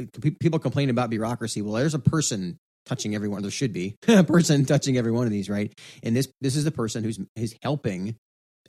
eh, 0.00 0.30
people 0.38 0.60
complain 0.60 0.88
about 0.88 1.10
bureaucracy. 1.10 1.62
Well, 1.62 1.74
there's 1.74 1.94
a 1.94 1.98
person 1.98 2.58
touching 2.88 3.14
every 3.14 3.28
one. 3.28 3.42
There 3.42 3.50
should 3.50 3.72
be 3.72 3.96
a 4.08 4.24
person 4.24 4.64
touching 4.64 4.96
every 4.96 5.12
one 5.12 5.26
of 5.26 5.30
these, 5.30 5.48
right? 5.48 5.72
And 6.02 6.16
this 6.16 6.28
this 6.40 6.56
is 6.56 6.64
the 6.64 6.70
person 6.70 7.04
who's 7.04 7.18
is 7.36 7.54
helping 7.62 8.16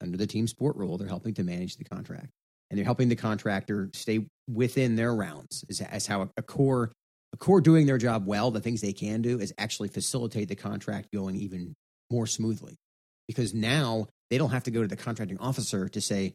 under 0.02 0.18
the 0.18 0.28
team 0.28 0.48
sport 0.48 0.76
rule. 0.76 0.98
They're 0.98 1.08
helping 1.08 1.34
to 1.36 1.44
manage 1.44 1.78
the 1.78 1.86
contract, 1.86 2.30
and 2.70 2.78
they're 2.78 2.86
helping 2.86 3.10
the 3.10 3.16
contractor 3.16 3.90
stay 3.94 4.26
within 4.48 4.96
their 4.96 5.14
rounds. 5.14 5.66
Is 5.70 5.82
as 5.82 6.06
how 6.06 6.24
a, 6.24 6.30
a 6.38 6.42
core 6.42 6.92
a 7.34 7.38
core 7.38 7.62
doing 7.62 7.86
their 7.86 7.98
job 7.98 8.26
well. 8.26 8.52
The 8.52 8.62
things 8.62 8.82
they 8.82 8.94
can 8.94 9.22
do 9.22 9.40
is 9.40 9.54
actually 9.58 9.90
facilitate 9.90 10.50
the 10.50 10.56
contract 10.56 11.10
going 11.14 11.36
even 11.36 11.76
more 12.12 12.28
smoothly, 12.28 12.76
because 13.28 13.54
now 13.54 14.08
they 14.30 14.38
don't 14.38 14.52
have 14.52 14.64
to 14.64 14.72
go 14.72 14.82
to 14.82 14.88
the 14.88 14.96
contracting 14.96 15.40
officer 15.40 15.90
to 15.90 16.02
say, 16.02 16.34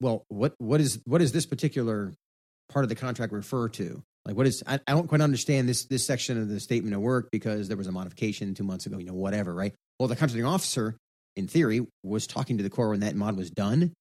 well, 0.00 0.24
what 0.28 0.54
what 0.58 0.80
is 0.80 1.00
what 1.04 1.22
is 1.22 1.32
this 1.32 1.46
particular 1.46 2.12
part 2.68 2.84
of 2.84 2.88
the 2.88 2.94
contract 2.94 3.32
refer 3.32 3.68
to? 3.70 4.02
Like, 4.26 4.36
what 4.36 4.46
is? 4.46 4.62
I, 4.66 4.80
I, 4.86 4.92
don't 4.92 5.06
quite 5.06 5.20
understand 5.20 5.68
this 5.68 5.84
this 5.84 6.04
section 6.04 6.40
of 6.40 6.48
the 6.48 6.58
statement 6.58 6.94
of 6.94 7.02
work 7.02 7.30
because 7.30 7.68
there 7.68 7.76
was 7.76 7.86
a 7.86 7.92
modification 7.92 8.54
two 8.54 8.64
months 8.64 8.86
ago. 8.86 8.98
You 8.98 9.06
know, 9.06 9.14
whatever, 9.14 9.52
right? 9.52 9.74
Well, 9.98 10.08
the 10.08 10.16
contracting 10.16 10.46
officer, 10.46 10.96
in 11.36 11.46
theory, 11.46 11.86
was 12.02 12.26
talking 12.26 12.56
to 12.56 12.62
the 12.62 12.70
core 12.70 12.88
when 12.88 13.00
that 13.00 13.14
mod 13.14 13.36
was 13.36 13.50
done, 13.50 13.92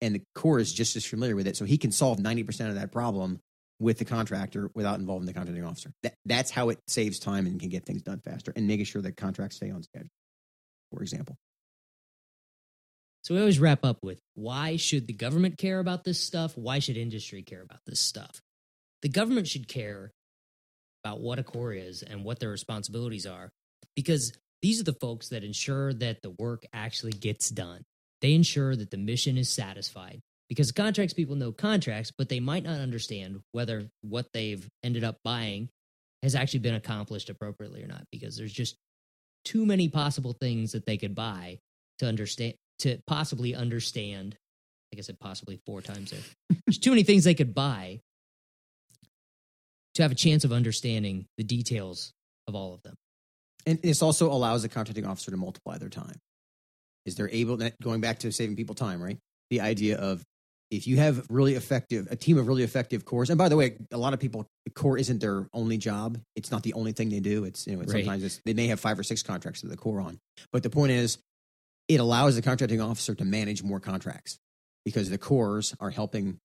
and 0.00 0.14
the 0.14 0.22
core 0.36 0.60
is 0.60 0.72
just 0.72 0.94
as 0.94 1.04
familiar 1.04 1.34
with 1.34 1.48
it, 1.48 1.56
so 1.56 1.64
he 1.64 1.78
can 1.78 1.90
solve 1.90 2.20
ninety 2.20 2.44
percent 2.44 2.70
of 2.70 2.76
that 2.76 2.92
problem 2.92 3.40
with 3.80 3.98
the 3.98 4.04
contractor 4.04 4.70
without 4.74 5.00
involving 5.00 5.26
the 5.26 5.32
contracting 5.32 5.64
officer. 5.64 5.90
That, 6.04 6.14
that's 6.24 6.52
how 6.52 6.68
it 6.68 6.78
saves 6.86 7.18
time 7.18 7.46
and 7.46 7.58
can 7.58 7.68
get 7.68 7.84
things 7.84 8.02
done 8.02 8.20
faster, 8.20 8.52
and 8.54 8.68
making 8.68 8.84
sure 8.84 9.02
that 9.02 9.16
contracts 9.16 9.56
stay 9.56 9.72
on 9.72 9.82
schedule. 9.82 10.10
For 10.92 11.02
example. 11.02 11.36
So 13.24 13.34
we 13.34 13.40
always 13.40 13.58
wrap 13.58 13.84
up 13.84 13.98
with 14.02 14.20
why 14.34 14.76
should 14.76 15.06
the 15.06 15.12
government 15.12 15.56
care 15.56 15.80
about 15.80 16.04
this 16.04 16.20
stuff? 16.20 16.56
Why 16.56 16.80
should 16.80 16.96
industry 16.96 17.42
care 17.42 17.62
about 17.62 17.80
this 17.86 18.00
stuff? 18.00 18.42
The 19.02 19.08
government 19.08 19.48
should 19.48 19.68
care 19.68 20.12
about 21.04 21.20
what 21.20 21.38
a 21.38 21.42
core 21.42 21.72
is 21.72 22.02
and 22.02 22.24
what 22.24 22.38
their 22.38 22.50
responsibilities 22.50 23.26
are 23.26 23.50
because 23.96 24.32
these 24.62 24.80
are 24.80 24.84
the 24.84 24.92
folks 24.92 25.28
that 25.28 25.42
ensure 25.42 25.92
that 25.92 26.22
the 26.22 26.30
work 26.30 26.64
actually 26.72 27.12
gets 27.12 27.50
done. 27.50 27.82
They 28.20 28.34
ensure 28.34 28.76
that 28.76 28.90
the 28.92 28.96
mission 28.96 29.36
is 29.36 29.48
satisfied 29.48 30.20
because 30.48 30.70
contracts 30.70 31.12
people 31.12 31.34
know 31.34 31.50
contracts, 31.50 32.12
but 32.16 32.28
they 32.28 32.38
might 32.38 32.62
not 32.62 32.78
understand 32.78 33.40
whether 33.50 33.88
what 34.02 34.26
they've 34.32 34.66
ended 34.84 35.02
up 35.02 35.18
buying 35.24 35.68
has 36.22 36.36
actually 36.36 36.60
been 36.60 36.76
accomplished 36.76 37.28
appropriately 37.28 37.82
or 37.82 37.88
not 37.88 38.04
because 38.12 38.36
there's 38.36 38.52
just 38.52 38.76
too 39.44 39.66
many 39.66 39.88
possible 39.88 40.36
things 40.40 40.70
that 40.72 40.86
they 40.86 40.96
could 40.96 41.16
buy 41.16 41.58
to 41.98 42.06
understand 42.06 42.54
to 42.78 42.98
possibly 43.06 43.54
understand. 43.54 44.36
I 44.92 44.96
guess 44.96 45.08
it 45.08 45.18
possibly 45.18 45.58
four 45.66 45.80
times 45.80 46.10
there. 46.10 46.20
There's 46.66 46.78
too 46.78 46.90
many 46.90 47.02
things 47.02 47.24
they 47.24 47.34
could 47.34 47.54
buy 47.54 48.00
to 49.94 50.02
have 50.02 50.12
a 50.12 50.16
chance 50.16 50.44
of 50.44 50.52
understanding 50.52 51.26
the 51.36 51.44
details 51.44 52.12
of 52.46 52.54
all 52.54 52.74
of 52.74 52.82
them. 52.82 52.94
And 53.66 53.80
this 53.82 54.02
also 54.02 54.30
allows 54.30 54.62
the 54.62 54.68
contracting 54.68 55.06
officer 55.06 55.30
to 55.30 55.36
multiply 55.36 55.78
their 55.78 55.88
time. 55.88 56.18
Is 57.04 57.16
they're 57.16 57.30
able, 57.30 57.58
going 57.82 58.00
back 58.00 58.20
to 58.20 58.32
saving 58.32 58.56
people 58.56 58.74
time, 58.74 59.02
right? 59.02 59.18
The 59.50 59.60
idea 59.60 59.98
of 59.98 60.22
if 60.70 60.86
you 60.86 60.96
have 60.96 61.26
really 61.28 61.54
effective, 61.54 62.08
a 62.10 62.16
team 62.16 62.38
of 62.38 62.48
really 62.48 62.62
effective 62.62 63.04
cores, 63.04 63.28
and 63.28 63.36
by 63.36 63.48
the 63.48 63.56
way, 63.56 63.76
a 63.90 63.98
lot 63.98 64.14
of 64.14 64.20
people, 64.20 64.46
the 64.64 64.70
core 64.70 64.96
isn't 64.96 65.20
their 65.20 65.46
only 65.52 65.76
job. 65.76 66.18
It's 66.34 66.50
not 66.50 66.62
the 66.62 66.72
only 66.72 66.92
thing 66.92 67.10
they 67.10 67.20
do. 67.20 67.44
It's, 67.44 67.66
you 67.66 67.76
know, 67.76 67.82
it's 67.82 67.92
right. 67.92 68.04
sometimes 68.04 68.24
it's, 68.24 68.40
they 68.46 68.54
may 68.54 68.68
have 68.68 68.80
five 68.80 68.98
or 68.98 69.02
six 69.02 69.22
contracts 69.22 69.60
that 69.60 69.68
the 69.68 69.76
core 69.76 70.00
on. 70.00 70.18
But 70.52 70.62
the 70.62 70.70
point 70.70 70.92
is, 70.92 71.18
it 71.88 72.00
allows 72.00 72.36
the 72.36 72.42
contracting 72.42 72.80
officer 72.80 73.14
to 73.14 73.24
manage 73.24 73.62
more 73.62 73.80
contracts 73.80 74.38
because 74.84 75.10
the 75.10 75.18
cores 75.18 75.74
are 75.78 75.90
helping, 75.90 76.38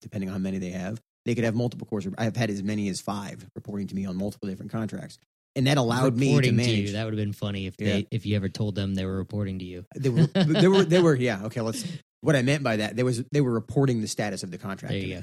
depending 0.00 0.28
on 0.28 0.32
how 0.32 0.38
many 0.38 0.58
they 0.58 0.70
have, 0.70 1.00
they 1.24 1.34
could 1.34 1.44
have 1.44 1.54
multiple 1.54 1.86
cores. 1.86 2.06
I 2.18 2.24
have 2.24 2.36
had 2.36 2.50
as 2.50 2.62
many 2.62 2.88
as 2.88 3.00
five 3.00 3.46
reporting 3.54 3.86
to 3.88 3.94
me 3.94 4.06
on 4.06 4.16
multiple 4.16 4.48
different 4.48 4.72
contracts, 4.72 5.18
and 5.54 5.66
that 5.66 5.78
allowed 5.78 6.18
reporting 6.18 6.20
me 6.20 6.40
to 6.42 6.52
manage. 6.52 6.74
To 6.74 6.80
you, 6.80 6.92
that 6.92 7.04
would 7.04 7.14
have 7.14 7.20
been 7.24 7.32
funny 7.32 7.66
if 7.66 7.76
they 7.76 8.06
if 8.10 8.26
you 8.26 8.36
ever 8.36 8.48
told 8.48 8.74
them 8.74 8.94
they 8.94 9.04
were 9.04 9.16
reporting 9.16 9.58
to 9.58 9.64
you. 9.64 9.84
They 9.96 10.08
were 10.08 10.26
they 10.26 10.68
were 10.68 10.84
they 10.84 11.00
were 11.00 11.14
yeah 11.18 11.44
okay. 11.44 11.60
Let's 11.60 11.84
what 12.20 12.36
I 12.36 12.42
meant 12.42 12.62
by 12.62 12.76
that 12.76 12.96
there 12.96 13.04
was 13.04 13.22
they 13.32 13.40
were 13.40 13.52
reporting 13.52 14.00
the 14.00 14.08
status 14.08 14.42
of 14.42 14.50
the 14.50 14.58
contract. 14.58 14.92
There 14.92 15.00
you 15.00 15.14
go. 15.16 15.22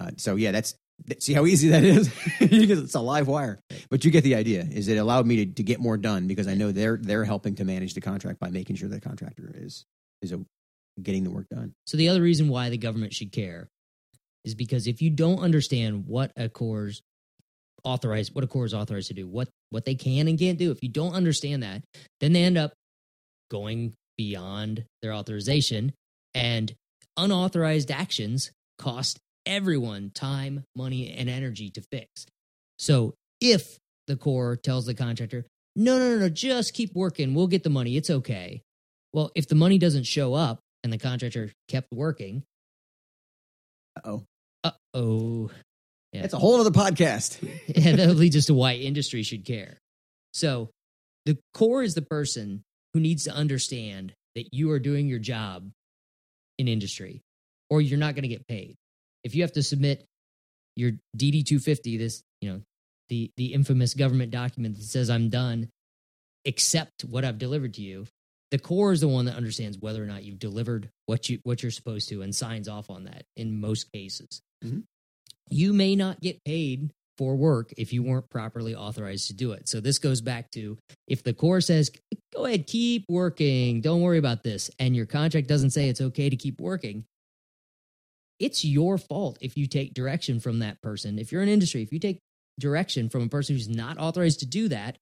Uh, 0.00 0.10
so 0.16 0.36
yeah, 0.36 0.52
that's 0.52 0.74
see 1.18 1.32
how 1.32 1.46
easy 1.46 1.68
that 1.68 1.84
is 1.84 2.08
because 2.40 2.80
it's 2.80 2.94
a 2.94 3.00
live 3.00 3.28
wire. 3.28 3.60
But 3.90 4.04
you 4.04 4.10
get 4.10 4.24
the 4.24 4.34
idea. 4.34 4.66
Is 4.70 4.88
it 4.88 4.96
allowed 4.96 5.26
me 5.26 5.46
to, 5.46 5.54
to 5.54 5.62
get 5.62 5.80
more 5.80 5.96
done 5.96 6.26
because 6.26 6.46
I 6.46 6.54
know 6.54 6.72
they're 6.72 6.98
they're 7.00 7.24
helping 7.24 7.56
to 7.56 7.64
manage 7.64 7.94
the 7.94 8.00
contract 8.00 8.40
by 8.40 8.50
making 8.50 8.76
sure 8.76 8.88
the 8.88 9.00
contractor 9.00 9.52
is 9.54 9.84
is 10.22 10.32
a, 10.32 10.40
getting 11.00 11.24
the 11.24 11.30
work 11.30 11.48
done. 11.48 11.74
So 11.86 11.96
the 11.96 12.08
other 12.08 12.22
reason 12.22 12.48
why 12.48 12.70
the 12.70 12.78
government 12.78 13.14
should 13.14 13.32
care 13.32 13.68
is 14.44 14.54
because 14.54 14.86
if 14.86 15.02
you 15.02 15.10
don't 15.10 15.40
understand 15.40 16.06
what 16.06 16.32
a 16.36 16.48
core's 16.48 17.02
authorized, 17.84 18.34
what 18.34 18.44
a 18.44 18.46
core 18.46 18.64
is 18.64 18.74
authorized 18.74 19.08
to 19.08 19.14
do, 19.14 19.26
what 19.26 19.48
what 19.70 19.84
they 19.84 19.94
can 19.94 20.28
and 20.28 20.38
can't 20.38 20.58
do, 20.58 20.70
if 20.70 20.82
you 20.82 20.88
don't 20.88 21.14
understand 21.14 21.62
that, 21.62 21.82
then 22.20 22.32
they 22.32 22.42
end 22.42 22.58
up 22.58 22.72
going 23.50 23.94
beyond 24.16 24.84
their 25.02 25.12
authorization 25.12 25.92
and 26.34 26.74
unauthorized 27.16 27.90
actions 27.90 28.50
cost 28.78 29.18
everyone 29.46 30.10
time, 30.14 30.64
money, 30.76 31.12
and 31.12 31.28
energy 31.28 31.70
to 31.70 31.82
fix. 31.90 32.26
So 32.78 33.14
if 33.40 33.78
the 34.06 34.16
Corps 34.16 34.56
tells 34.56 34.86
the 34.86 34.94
contractor, 34.94 35.46
no, 35.74 35.98
no, 35.98 36.10
no, 36.10 36.18
no, 36.18 36.28
just 36.28 36.74
keep 36.74 36.94
working, 36.94 37.34
we'll 37.34 37.46
get 37.46 37.62
the 37.62 37.70
money, 37.70 37.96
it's 37.96 38.10
okay. 38.10 38.62
Well, 39.12 39.30
if 39.34 39.48
the 39.48 39.54
money 39.54 39.78
doesn't 39.78 40.04
show 40.04 40.34
up 40.34 40.60
and 40.84 40.92
the 40.92 40.98
contractor 40.98 41.50
kept 41.68 41.88
working, 41.92 42.42
oh, 44.04 44.24
uh 44.64 44.70
oh, 44.94 45.50
yeah. 46.12 46.22
it's 46.24 46.34
a 46.34 46.38
whole 46.38 46.60
other 46.60 46.70
podcast. 46.70 47.42
and 47.74 47.98
that 47.98 48.14
leads 48.14 48.36
us 48.36 48.46
to 48.46 48.54
why 48.54 48.74
industry 48.74 49.22
should 49.22 49.44
care. 49.44 49.78
So 50.32 50.70
the 51.26 51.38
core 51.54 51.82
is 51.82 51.94
the 51.94 52.02
person 52.02 52.62
who 52.94 53.00
needs 53.00 53.24
to 53.24 53.32
understand 53.32 54.12
that 54.34 54.48
you 54.52 54.70
are 54.70 54.78
doing 54.78 55.08
your 55.08 55.18
job 55.18 55.70
in 56.58 56.68
industry 56.68 57.22
or 57.70 57.80
you're 57.80 57.98
not 57.98 58.14
going 58.14 58.22
to 58.22 58.28
get 58.28 58.46
paid. 58.46 58.76
If 59.24 59.34
you 59.34 59.42
have 59.42 59.52
to 59.52 59.62
submit 59.62 60.04
your 60.76 60.92
DD 61.16 61.44
250, 61.44 61.98
this, 61.98 62.22
you 62.40 62.50
know, 62.50 62.60
the, 63.08 63.30
the 63.36 63.52
infamous 63.52 63.94
government 63.94 64.30
document 64.30 64.76
that 64.76 64.84
says 64.84 65.10
I'm 65.10 65.28
done, 65.28 65.68
accept 66.46 67.04
what 67.04 67.24
I've 67.24 67.38
delivered 67.38 67.74
to 67.74 67.82
you. 67.82 68.06
The 68.50 68.58
core 68.58 68.92
is 68.92 69.00
the 69.00 69.08
one 69.08 69.26
that 69.26 69.36
understands 69.36 69.78
whether 69.78 70.02
or 70.02 70.06
not 70.06 70.24
you've 70.24 70.38
delivered 70.38 70.90
what 71.06 71.28
you 71.28 71.38
what 71.42 71.62
you're 71.62 71.70
supposed 71.70 72.08
to 72.08 72.22
and 72.22 72.34
signs 72.34 72.68
off 72.68 72.88
on 72.90 73.04
that 73.04 73.24
in 73.36 73.60
most 73.60 73.92
cases. 73.92 74.40
Mm-hmm. 74.64 74.80
You 75.50 75.72
may 75.72 75.96
not 75.96 76.20
get 76.20 76.44
paid 76.44 76.90
for 77.18 77.36
work 77.36 77.72
if 77.76 77.92
you 77.92 78.02
weren't 78.02 78.30
properly 78.30 78.74
authorized 78.74 79.26
to 79.26 79.34
do 79.34 79.52
it. 79.52 79.68
So 79.68 79.80
this 79.80 79.98
goes 79.98 80.20
back 80.20 80.50
to 80.52 80.78
if 81.08 81.24
the 81.24 81.34
core 81.34 81.60
says, 81.60 81.90
go 82.32 82.46
ahead, 82.46 82.66
keep 82.66 83.04
working, 83.08 83.80
don't 83.80 84.02
worry 84.02 84.18
about 84.18 84.44
this, 84.44 84.70
and 84.78 84.94
your 84.94 85.06
contract 85.06 85.48
doesn't 85.48 85.70
say 85.70 85.88
it's 85.88 86.00
okay 86.00 86.30
to 86.30 86.36
keep 86.36 86.60
working, 86.60 87.04
it's 88.38 88.64
your 88.64 88.98
fault 88.98 89.36
if 89.40 89.56
you 89.56 89.66
take 89.66 89.94
direction 89.94 90.38
from 90.38 90.60
that 90.60 90.80
person. 90.80 91.18
If 91.18 91.32
you're 91.32 91.42
an 91.42 91.48
industry, 91.48 91.82
if 91.82 91.92
you 91.92 91.98
take 91.98 92.20
direction 92.60 93.08
from 93.08 93.24
a 93.24 93.28
person 93.28 93.56
who's 93.56 93.68
not 93.68 93.98
authorized 93.98 94.40
to 94.40 94.46
do 94.46 94.68
that, 94.68 94.96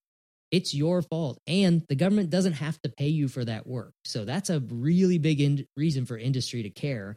it's 0.51 0.75
your 0.75 1.03
fault. 1.03 1.39
And 1.47 1.83
the 1.89 1.95
government 1.97 2.31
doesn't 2.31 2.55
have 2.55 2.81
to 2.83 2.89
pay 2.89 3.09
you 3.09 3.29
for 3.29 3.45
that 3.45 3.67
work. 3.67 3.93
So 4.05 4.25
that's 4.25 4.51
a 4.51 4.61
really 4.61 5.19
big 5.19 5.41
in- 5.41 5.67
reason 5.77 6.07
for 6.07 6.17
industry 6.17 6.63
to 6.63 6.71
care 6.71 7.17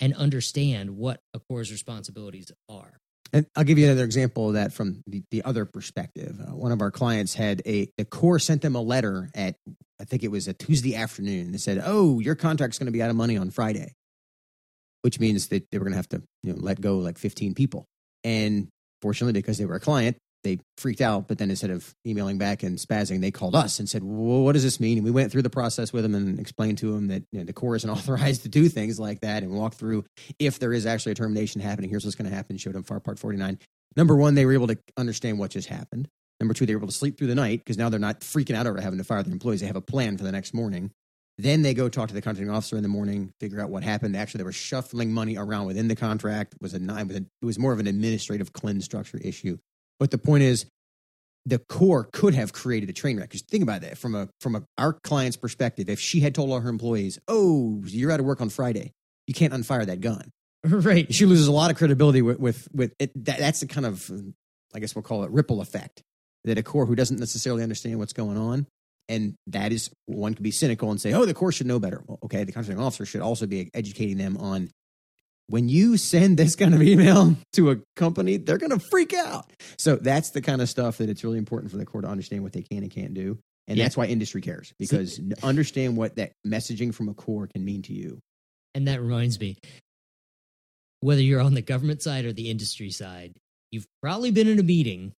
and 0.00 0.14
understand 0.14 0.96
what 0.96 1.20
a 1.34 1.40
Corps' 1.40 1.70
responsibilities 1.70 2.50
are. 2.68 2.98
And 3.32 3.46
I'll 3.56 3.64
give 3.64 3.78
you 3.78 3.86
another 3.86 4.04
example 4.04 4.48
of 4.48 4.54
that 4.54 4.72
from 4.72 5.02
the, 5.06 5.22
the 5.30 5.42
other 5.44 5.64
perspective. 5.64 6.38
Uh, 6.40 6.54
one 6.54 6.70
of 6.70 6.80
our 6.80 6.92
clients 6.92 7.34
had 7.34 7.62
a 7.66 7.88
the 7.98 8.04
Corps 8.04 8.38
sent 8.38 8.62
them 8.62 8.76
a 8.76 8.80
letter 8.80 9.28
at 9.34 9.56
I 10.00 10.04
think 10.04 10.22
it 10.22 10.30
was 10.30 10.46
a 10.46 10.52
Tuesday 10.52 10.94
afternoon. 10.94 11.50
They 11.50 11.58
said, 11.58 11.82
"Oh, 11.84 12.20
your 12.20 12.36
contract's 12.36 12.78
going 12.78 12.86
to 12.86 12.92
be 12.92 13.02
out 13.02 13.10
of 13.10 13.16
money 13.16 13.36
on 13.36 13.50
Friday," 13.50 13.92
which 15.02 15.18
means 15.18 15.48
that 15.48 15.68
they 15.70 15.78
were 15.78 15.84
going 15.84 15.94
to 15.94 15.96
have 15.96 16.08
to 16.10 16.22
you 16.44 16.52
know 16.52 16.58
let 16.60 16.80
go 16.80 16.98
like 16.98 17.18
15 17.18 17.54
people. 17.54 17.86
And 18.22 18.68
fortunately, 19.02 19.32
because 19.32 19.58
they 19.58 19.66
were 19.66 19.76
a 19.76 19.80
client, 19.80 20.16
they 20.44 20.58
freaked 20.78 21.00
out, 21.00 21.26
but 21.26 21.38
then 21.38 21.50
instead 21.50 21.70
of 21.70 21.94
emailing 22.06 22.38
back 22.38 22.62
and 22.62 22.78
spazzing, 22.78 23.20
they 23.20 23.30
called 23.30 23.56
us 23.56 23.78
and 23.78 23.88
said, 23.88 24.04
well, 24.04 24.42
"What 24.42 24.52
does 24.52 24.62
this 24.62 24.78
mean?" 24.78 24.98
And 24.98 25.04
we 25.04 25.10
went 25.10 25.32
through 25.32 25.42
the 25.42 25.50
process 25.50 25.92
with 25.92 26.04
them 26.04 26.14
and 26.14 26.38
explained 26.38 26.78
to 26.78 26.92
them 26.92 27.08
that 27.08 27.24
you 27.32 27.40
know, 27.40 27.44
the 27.44 27.52
Corps 27.52 27.76
isn't 27.76 27.90
authorized 27.98 28.42
to 28.42 28.48
do 28.48 28.68
things 28.68 29.00
like 29.00 29.20
that, 29.22 29.42
and 29.42 29.52
walked 29.52 29.76
through 29.76 30.04
if 30.38 30.58
there 30.58 30.72
is 30.72 30.86
actually 30.86 31.12
a 31.12 31.16
termination 31.16 31.60
happening. 31.60 31.90
Here's 31.90 32.04
what's 32.04 32.14
going 32.14 32.30
to 32.30 32.36
happen. 32.36 32.56
Showed 32.56 32.74
them 32.74 32.84
FAR 32.84 33.00
Part 33.00 33.18
49. 33.18 33.58
Number 33.96 34.16
one, 34.16 34.34
they 34.34 34.44
were 34.44 34.52
able 34.52 34.66
to 34.68 34.78
understand 34.96 35.38
what 35.38 35.50
just 35.50 35.68
happened. 35.68 36.08
Number 36.40 36.54
two, 36.54 36.66
they 36.66 36.74
were 36.74 36.80
able 36.80 36.88
to 36.88 36.94
sleep 36.94 37.16
through 37.16 37.28
the 37.28 37.34
night 37.34 37.60
because 37.60 37.78
now 37.78 37.88
they're 37.88 38.00
not 38.00 38.20
freaking 38.20 38.56
out 38.56 38.66
over 38.66 38.80
having 38.80 38.98
to 38.98 39.04
fire 39.04 39.22
their 39.22 39.32
employees. 39.32 39.60
They 39.60 39.66
have 39.66 39.76
a 39.76 39.80
plan 39.80 40.18
for 40.18 40.24
the 40.24 40.32
next 40.32 40.52
morning. 40.52 40.90
Then 41.38 41.62
they 41.62 41.74
go 41.74 41.88
talk 41.88 42.08
to 42.08 42.14
the 42.14 42.22
contracting 42.22 42.54
officer 42.54 42.76
in 42.76 42.82
the 42.82 42.88
morning, 42.88 43.32
figure 43.40 43.60
out 43.60 43.70
what 43.70 43.82
happened. 43.82 44.16
Actually, 44.16 44.38
they 44.38 44.44
were 44.44 44.52
shuffling 44.52 45.12
money 45.12 45.36
around 45.36 45.66
within 45.66 45.88
the 45.88 45.96
contract. 45.96 46.54
It 46.54 46.62
was 46.62 46.74
a, 46.74 46.78
a, 46.78 47.16
it 47.16 47.44
was 47.44 47.58
more 47.58 47.72
of 47.72 47.80
an 47.80 47.86
administrative 47.86 48.52
CLIN 48.52 48.80
structure 48.82 49.18
issue. 49.18 49.58
But 49.98 50.10
the 50.10 50.18
point 50.18 50.42
is, 50.42 50.66
the 51.46 51.58
Corps 51.58 52.08
could 52.12 52.34
have 52.34 52.52
created 52.52 52.88
a 52.88 52.92
train 52.92 53.18
wreck. 53.18 53.28
Because 53.28 53.42
think 53.42 53.62
about 53.62 53.82
that 53.82 53.98
from 53.98 54.14
a 54.14 54.28
from 54.40 54.56
a, 54.56 54.62
our 54.78 54.92
client's 54.92 55.36
perspective. 55.36 55.88
If 55.88 56.00
she 56.00 56.20
had 56.20 56.34
told 56.34 56.50
all 56.50 56.60
her 56.60 56.68
employees, 56.68 57.18
"Oh, 57.28 57.82
you're 57.86 58.10
out 58.10 58.20
of 58.20 58.26
work 58.26 58.40
on 58.40 58.48
Friday," 58.48 58.92
you 59.26 59.34
can't 59.34 59.52
unfire 59.52 59.86
that 59.86 60.00
gun. 60.00 60.30
Right. 60.66 61.12
She 61.12 61.26
loses 61.26 61.46
a 61.46 61.52
lot 61.52 61.70
of 61.70 61.76
credibility 61.76 62.22
with 62.22 62.38
with, 62.38 62.68
with 62.72 62.94
it. 62.98 63.12
That, 63.26 63.38
that's 63.38 63.60
the 63.60 63.66
kind 63.66 63.84
of, 63.84 64.10
I 64.74 64.78
guess 64.78 64.94
we'll 64.94 65.02
call 65.02 65.24
it 65.24 65.30
ripple 65.30 65.60
effect 65.60 66.02
that 66.44 66.56
a 66.56 66.62
Corps 66.62 66.86
who 66.86 66.94
doesn't 66.94 67.20
necessarily 67.20 67.62
understand 67.62 67.98
what's 67.98 68.14
going 68.14 68.38
on, 68.38 68.66
and 69.10 69.34
that 69.48 69.72
is 69.72 69.90
one 70.06 70.32
could 70.32 70.42
be 70.42 70.50
cynical 70.50 70.90
and 70.90 70.98
say, 70.98 71.12
"Oh, 71.12 71.26
the 71.26 71.34
Corps 71.34 71.52
should 71.52 71.66
know 71.66 71.78
better." 71.78 72.02
Well, 72.06 72.18
okay, 72.24 72.44
the 72.44 72.52
contracting 72.52 72.82
officer 72.82 73.04
should 73.04 73.20
also 73.20 73.46
be 73.46 73.70
educating 73.74 74.16
them 74.16 74.38
on 74.38 74.70
when 75.48 75.68
you 75.68 75.96
send 75.96 76.36
this 76.36 76.56
kind 76.56 76.74
of 76.74 76.82
email 76.82 77.36
to 77.52 77.70
a 77.70 77.76
company, 77.96 78.36
they're 78.36 78.58
going 78.58 78.70
to 78.70 78.84
freak 78.90 79.12
out. 79.12 79.50
So 79.78 79.96
that's 79.96 80.30
the 80.30 80.40
kind 80.40 80.62
of 80.62 80.68
stuff 80.68 80.98
that 80.98 81.08
it's 81.08 81.24
really 81.24 81.38
important 81.38 81.70
for 81.70 81.76
the 81.76 81.84
Corps 81.84 82.02
to 82.02 82.08
understand 82.08 82.42
what 82.42 82.52
they 82.52 82.62
can 82.62 82.78
and 82.78 82.90
can't 82.90 83.14
do. 83.14 83.38
And 83.66 83.78
yeah. 83.78 83.84
that's 83.84 83.96
why 83.96 84.06
industry 84.06 84.42
cares 84.42 84.72
because 84.78 85.20
understand 85.42 85.96
what 85.96 86.16
that 86.16 86.32
messaging 86.46 86.94
from 86.94 87.08
a 87.08 87.14
Corps 87.14 87.46
can 87.46 87.64
mean 87.64 87.82
to 87.82 87.94
you. 87.94 88.18
And 88.74 88.88
that 88.88 89.00
reminds 89.00 89.38
me 89.40 89.56
whether 91.00 91.20
you're 91.22 91.40
on 91.40 91.54
the 91.54 91.62
government 91.62 92.02
side 92.02 92.24
or 92.24 92.32
the 92.32 92.50
industry 92.50 92.90
side, 92.90 93.32
you've 93.70 93.86
probably 94.02 94.30
been 94.30 94.48
in 94.48 94.58
a 94.58 94.62
meeting 94.62 95.12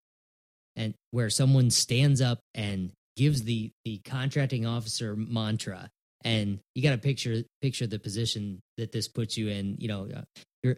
and 0.76 0.94
where 1.10 1.30
someone 1.30 1.70
stands 1.70 2.20
up 2.20 2.40
and 2.54 2.92
gives 3.16 3.42
the 3.44 3.70
the 3.84 3.98
contracting 3.98 4.66
officer 4.66 5.14
mantra 5.16 5.88
and 6.24 6.58
you 6.74 6.82
got 6.82 6.90
to 6.90 6.98
picture 6.98 7.42
picture 7.60 7.86
the 7.86 7.98
position 7.98 8.60
that 8.78 8.92
this 8.92 9.08
puts 9.08 9.36
you 9.36 9.48
in. 9.48 9.76
You 9.78 9.88
know, 9.88 10.08
uh, 10.16 10.22
you're, 10.62 10.76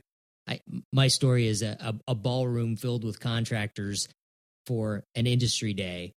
I, 0.48 0.60
my 0.92 1.08
story 1.08 1.46
is 1.46 1.62
a, 1.62 1.76
a, 1.80 1.94
a 2.08 2.14
ballroom 2.14 2.76
filled 2.76 3.04
with 3.04 3.20
contractors 3.20 4.08
for 4.66 5.04
an 5.14 5.26
industry 5.26 5.72
day, 5.72 6.12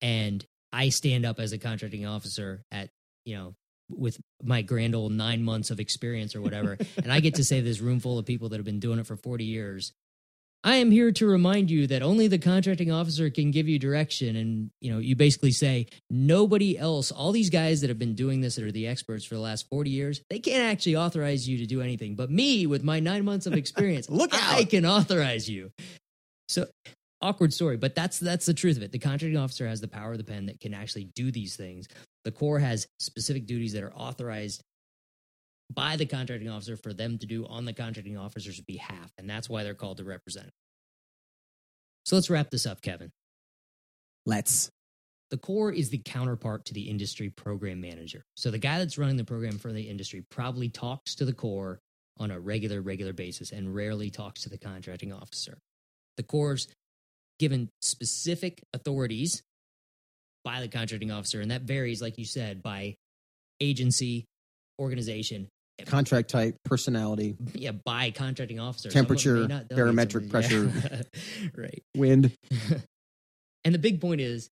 and 0.00 0.44
I 0.72 0.88
stand 0.88 1.24
up 1.24 1.38
as 1.38 1.52
a 1.52 1.58
contracting 1.58 2.04
officer 2.04 2.62
at 2.72 2.90
you 3.24 3.36
know 3.36 3.54
with 3.88 4.18
my 4.42 4.62
grand 4.62 4.94
old 4.94 5.12
nine 5.12 5.42
months 5.42 5.70
of 5.70 5.78
experience 5.78 6.34
or 6.34 6.40
whatever, 6.40 6.76
and 6.96 7.12
I 7.12 7.20
get 7.20 7.36
to 7.36 7.44
say 7.44 7.60
this 7.60 7.80
room 7.80 8.00
full 8.00 8.18
of 8.18 8.26
people 8.26 8.48
that 8.50 8.56
have 8.56 8.66
been 8.66 8.80
doing 8.80 8.98
it 8.98 9.06
for 9.06 9.16
forty 9.16 9.44
years, 9.44 9.92
I 10.64 10.76
am 10.76 10.92
here 10.92 11.10
to 11.12 11.26
remind 11.26 11.70
you 11.70 11.88
that 11.88 12.02
only 12.02 12.28
the 12.28 12.38
contracting 12.38 12.92
officer 12.92 13.30
can 13.30 13.50
give 13.50 13.68
you 13.68 13.78
direction. 13.78 14.36
And, 14.36 14.70
you 14.80 14.92
know, 14.92 15.00
you 15.00 15.16
basically 15.16 15.50
say, 15.50 15.86
nobody 16.08 16.78
else, 16.78 17.10
all 17.10 17.32
these 17.32 17.50
guys 17.50 17.80
that 17.80 17.90
have 17.90 17.98
been 17.98 18.14
doing 18.14 18.40
this 18.40 18.54
that 18.56 18.64
are 18.64 18.72
the 18.72 18.86
experts 18.86 19.24
for 19.24 19.34
the 19.34 19.40
last 19.40 19.68
40 19.68 19.90
years, 19.90 20.22
they 20.30 20.38
can't 20.38 20.70
actually 20.70 20.96
authorize 20.96 21.48
you 21.48 21.58
to 21.58 21.66
do 21.66 21.80
anything. 21.80 22.14
But 22.14 22.30
me, 22.30 22.66
with 22.66 22.84
my 22.84 23.00
nine 23.00 23.24
months 23.24 23.46
of 23.46 23.54
experience, 23.54 24.08
look, 24.10 24.32
out. 24.32 24.54
I 24.54 24.64
can 24.64 24.86
authorize 24.86 25.50
you. 25.50 25.72
So 26.48 26.66
awkward 27.20 27.52
story, 27.52 27.76
but 27.76 27.94
that's 27.94 28.18
that's 28.18 28.46
the 28.46 28.54
truth 28.54 28.76
of 28.76 28.82
it. 28.82 28.92
The 28.92 28.98
contracting 28.98 29.38
officer 29.38 29.66
has 29.66 29.80
the 29.80 29.88
power 29.88 30.12
of 30.12 30.18
the 30.18 30.24
pen 30.24 30.46
that 30.46 30.60
can 30.60 30.74
actually 30.74 31.04
do 31.04 31.30
these 31.30 31.56
things. 31.56 31.88
The 32.24 32.32
Corps 32.32 32.58
has 32.58 32.86
specific 32.98 33.46
duties 33.46 33.72
that 33.72 33.82
are 33.82 33.94
authorized 33.94 34.62
by 35.74 35.96
the 35.96 36.06
contracting 36.06 36.48
officer 36.48 36.76
for 36.76 36.92
them 36.92 37.18
to 37.18 37.26
do 37.26 37.46
on 37.46 37.64
the 37.64 37.72
contracting 37.72 38.16
officer's 38.16 38.60
behalf. 38.60 39.12
And 39.18 39.28
that's 39.28 39.48
why 39.48 39.64
they're 39.64 39.74
called 39.74 39.96
the 39.96 40.04
representative. 40.04 40.54
So 42.04 42.16
let's 42.16 42.30
wrap 42.30 42.50
this 42.50 42.66
up, 42.66 42.82
Kevin. 42.82 43.10
Let's. 44.26 44.70
The 45.30 45.38
Corps 45.38 45.72
is 45.72 45.88
the 45.88 46.02
counterpart 46.04 46.66
to 46.66 46.74
the 46.74 46.90
industry 46.90 47.30
program 47.30 47.80
manager. 47.80 48.22
So 48.36 48.50
the 48.50 48.58
guy 48.58 48.78
that's 48.78 48.98
running 48.98 49.16
the 49.16 49.24
program 49.24 49.58
for 49.58 49.72
the 49.72 49.88
industry 49.88 50.22
probably 50.30 50.68
talks 50.68 51.14
to 51.14 51.24
the 51.24 51.32
Corps 51.32 51.80
on 52.18 52.30
a 52.30 52.38
regular, 52.38 52.82
regular 52.82 53.14
basis 53.14 53.50
and 53.50 53.74
rarely 53.74 54.10
talks 54.10 54.42
to 54.42 54.50
the 54.50 54.58
contracting 54.58 55.12
officer. 55.12 55.58
The 56.18 56.22
Corps 56.22 56.66
given 57.38 57.70
specific 57.80 58.62
authorities 58.74 59.42
by 60.44 60.60
the 60.60 60.68
contracting 60.68 61.10
officer, 61.10 61.40
and 61.40 61.50
that 61.50 61.62
varies, 61.62 62.02
like 62.02 62.18
you 62.18 62.26
said, 62.26 62.62
by 62.62 62.94
agency, 63.60 64.26
organization, 64.78 65.48
contract 65.86 66.30
type, 66.30 66.56
personality, 66.64 67.36
yeah, 67.54 67.72
by 67.72 68.10
contracting 68.10 68.60
officer, 68.60 68.90
temperature, 68.90 69.46
barometric 69.70 70.30
pressure, 70.30 70.70
yeah. 70.74 71.02
right, 71.56 71.82
wind. 71.96 72.36
and 73.64 73.74
the 73.74 73.78
big 73.78 74.00
point 74.00 74.20
is, 74.20 74.50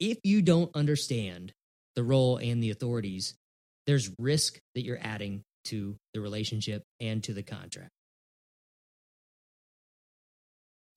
if 0.00 0.18
you 0.24 0.42
don't 0.42 0.74
understand 0.74 1.52
the 1.94 2.02
role 2.02 2.36
and 2.36 2.62
the 2.62 2.70
authorities, 2.70 3.34
there's 3.86 4.10
risk 4.18 4.58
that 4.74 4.82
you're 4.82 4.98
adding 5.00 5.42
to 5.64 5.96
the 6.14 6.20
relationship 6.20 6.82
and 7.00 7.22
to 7.24 7.32
the 7.32 7.42
contract. 7.42 7.90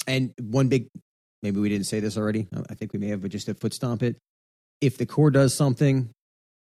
And 0.07 0.33
one 0.41 0.69
big, 0.69 0.87
maybe 1.43 1.59
we 1.59 1.69
didn't 1.69 1.85
say 1.85 1.99
this 1.99 2.17
already. 2.17 2.47
I 2.69 2.73
think 2.73 2.93
we 2.93 2.99
may 2.99 3.07
have, 3.07 3.21
but 3.21 3.31
just 3.31 3.45
to 3.45 3.53
foot 3.53 3.73
stomp 3.73 4.03
it. 4.03 4.17
If 4.81 4.97
the 4.97 5.05
Corps 5.05 5.31
does 5.31 5.53
something 5.53 6.09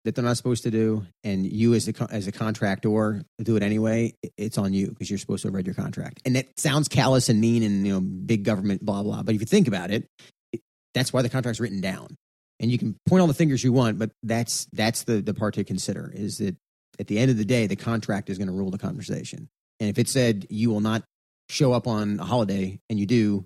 that 0.06 0.16
they're 0.16 0.24
not 0.24 0.38
supposed 0.38 0.64
to 0.64 0.72
do, 0.72 1.06
and 1.24 1.46
you 1.46 1.74
as 1.74 1.88
a 1.88 1.94
as 2.12 2.28
a 2.28 2.32
contractor 2.32 3.24
do 3.42 3.56
it 3.56 3.64
anyway, 3.64 4.14
it's 4.38 4.58
on 4.58 4.74
you 4.74 4.88
because 4.90 5.10
you're 5.10 5.20
supposed 5.20 5.44
to 5.44 5.48
have 5.48 5.56
read 5.56 5.66
your 5.66 5.76
contract. 5.76 6.22
And 6.26 6.36
that 6.36 6.60
sounds 6.60 6.88
callous 6.88 7.30
and 7.30 7.40
mean, 7.40 7.64
and 7.64 7.88
you 7.88 7.94
know, 7.94 8.02
big 8.02 8.44
government, 8.44 8.86
blah 8.86 9.04
blah. 9.04 9.24
But 9.24 9.36
if 9.36 9.42
you 9.42 9.48
think 9.48 9.68
about 9.68 9.92
it, 9.92 10.08
it 10.52 10.62
that's 10.94 11.14
why 11.14 11.22
the 11.22 11.30
contract's 11.30 11.60
written 11.60 11.82
down. 11.82 12.16
And 12.60 12.72
you 12.72 12.78
can 12.78 12.96
point 13.08 13.22
all 13.22 13.28
the 13.28 13.34
fingers 13.34 13.64
you 13.64 13.74
want, 13.74 13.98
but 13.98 14.12
that's 14.24 14.68
that's 14.74 15.04
the 15.04 15.22
the 15.22 15.34
part 15.34 15.56
to 15.56 15.64
consider 15.64 16.12
is 16.14 16.38
that 16.40 16.56
at 17.00 17.08
the 17.08 17.18
end 17.18 17.32
of 17.32 17.38
the 17.38 17.46
day, 17.46 17.68
the 17.68 17.76
contract 17.76 18.30
is 18.30 18.38
going 18.38 18.48
to 18.48 18.54
rule 18.54 18.72
the 18.72 18.78
conversation. 18.78 19.50
And 19.80 19.90
if 19.90 19.98
it 19.98 20.08
said 20.08 20.48
you 20.50 20.70
will 20.70 20.82
not 20.82 21.04
show 21.50 21.74
up 21.74 21.88
on 21.88 22.20
a 22.20 22.26
holiday 22.26 22.80
and 22.90 23.00
you 23.00 23.06
do, 23.06 23.46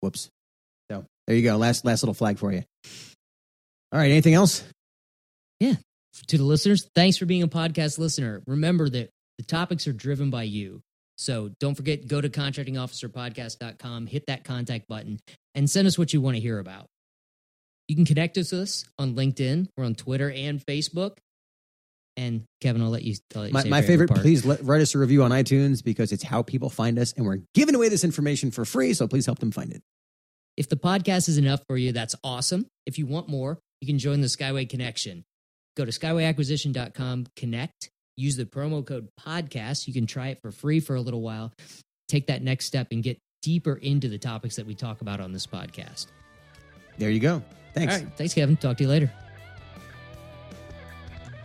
whoops. 0.00 0.28
So 0.90 1.04
there 1.26 1.36
you 1.36 1.42
go. 1.42 1.56
Last 1.56 1.84
last 1.84 2.02
little 2.02 2.14
flag 2.14 2.38
for 2.38 2.52
you. 2.52 2.62
All 3.92 3.98
right. 3.98 4.10
Anything 4.10 4.34
else? 4.34 4.64
Yeah. 5.60 5.74
To 6.28 6.38
the 6.38 6.44
listeners, 6.44 6.88
thanks 6.94 7.16
for 7.16 7.26
being 7.26 7.42
a 7.42 7.48
podcast 7.48 7.98
listener. 7.98 8.42
Remember 8.46 8.88
that 8.88 9.10
the 9.38 9.44
topics 9.44 9.86
are 9.86 9.92
driven 9.92 10.30
by 10.30 10.42
you. 10.44 10.82
So 11.16 11.50
don't 11.60 11.74
forget, 11.74 12.06
go 12.06 12.20
to 12.20 12.28
contractingofficerpodcast.com, 12.28 14.06
hit 14.06 14.26
that 14.26 14.44
contact 14.44 14.88
button, 14.88 15.18
and 15.54 15.68
send 15.70 15.86
us 15.86 15.98
what 15.98 16.12
you 16.12 16.20
want 16.20 16.36
to 16.36 16.40
hear 16.40 16.58
about. 16.58 16.86
You 17.88 17.96
can 17.96 18.04
connect 18.04 18.36
with 18.36 18.52
us 18.52 18.84
on 18.98 19.14
LinkedIn. 19.14 19.68
We're 19.76 19.84
on 19.84 19.94
Twitter 19.94 20.30
and 20.30 20.64
Facebook. 20.64 21.18
And 22.16 22.44
Kevin, 22.60 22.82
I'll 22.82 22.90
let 22.90 23.02
you. 23.02 23.14
I'll 23.34 23.42
let 23.42 23.48
you 23.48 23.70
My, 23.70 23.80
my 23.80 23.82
favorite, 23.82 24.08
part. 24.08 24.20
please 24.20 24.44
let, 24.44 24.62
write 24.62 24.82
us 24.82 24.94
a 24.94 24.98
review 24.98 25.22
on 25.22 25.30
iTunes 25.30 25.82
because 25.82 26.12
it's 26.12 26.22
how 26.22 26.42
people 26.42 26.68
find 26.68 26.98
us, 26.98 27.12
and 27.14 27.24
we're 27.24 27.40
giving 27.54 27.74
away 27.74 27.88
this 27.88 28.04
information 28.04 28.50
for 28.50 28.64
free. 28.66 28.92
So 28.92 29.08
please 29.08 29.24
help 29.24 29.38
them 29.38 29.50
find 29.50 29.72
it. 29.72 29.82
If 30.56 30.68
the 30.68 30.76
podcast 30.76 31.28
is 31.30 31.38
enough 31.38 31.62
for 31.66 31.78
you, 31.78 31.92
that's 31.92 32.14
awesome. 32.22 32.66
If 32.84 32.98
you 32.98 33.06
want 33.06 33.28
more, 33.28 33.58
you 33.80 33.86
can 33.86 33.98
join 33.98 34.20
the 34.20 34.26
Skyway 34.26 34.68
Connection. 34.68 35.24
Go 35.76 35.84
to 35.84 35.90
skywayacquisition.com, 35.90 37.26
connect, 37.36 37.90
use 38.16 38.36
the 38.36 38.44
promo 38.44 38.86
code 38.86 39.08
podcast. 39.18 39.86
You 39.86 39.94
can 39.94 40.06
try 40.06 40.28
it 40.28 40.40
for 40.40 40.50
free 40.50 40.80
for 40.80 40.94
a 40.94 41.00
little 41.00 41.22
while. 41.22 41.52
Take 42.08 42.26
that 42.26 42.42
next 42.42 42.66
step 42.66 42.88
and 42.90 43.02
get 43.02 43.18
deeper 43.42 43.74
into 43.74 44.08
the 44.08 44.18
topics 44.18 44.56
that 44.56 44.66
we 44.66 44.74
talk 44.74 45.00
about 45.00 45.20
on 45.20 45.32
this 45.32 45.46
podcast. 45.46 46.06
There 46.98 47.10
you 47.10 47.20
go. 47.20 47.42
Thanks. 47.74 47.94
All 47.94 48.00
right. 48.00 48.16
Thanks, 48.16 48.34
Kevin. 48.34 48.56
Talk 48.56 48.76
to 48.78 48.84
you 48.84 48.90
later. 48.90 49.10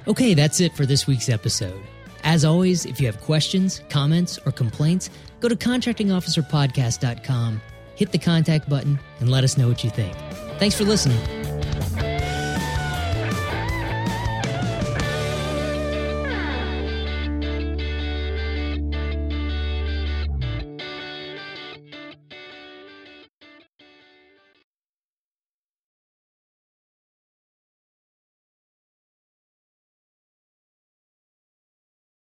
Okay, 0.07 0.33
that's 0.33 0.61
it 0.61 0.73
for 0.73 0.85
this 0.85 1.07
week's 1.07 1.29
episode. 1.29 1.81
As 2.23 2.45
always, 2.45 2.85
if 2.85 2.99
you 2.99 3.07
have 3.07 3.19
questions, 3.21 3.81
comments, 3.89 4.39
or 4.45 4.51
complaints, 4.51 5.09
go 5.39 5.49
to 5.49 5.55
contractingofficerpodcast.com, 5.55 7.61
hit 7.95 8.11
the 8.11 8.17
contact 8.17 8.69
button, 8.69 8.99
and 9.19 9.29
let 9.29 9.43
us 9.43 9.57
know 9.57 9.67
what 9.67 9.83
you 9.83 9.89
think. 9.89 10.15
Thanks 10.59 10.75
for 10.75 10.83
listening. 10.83 11.19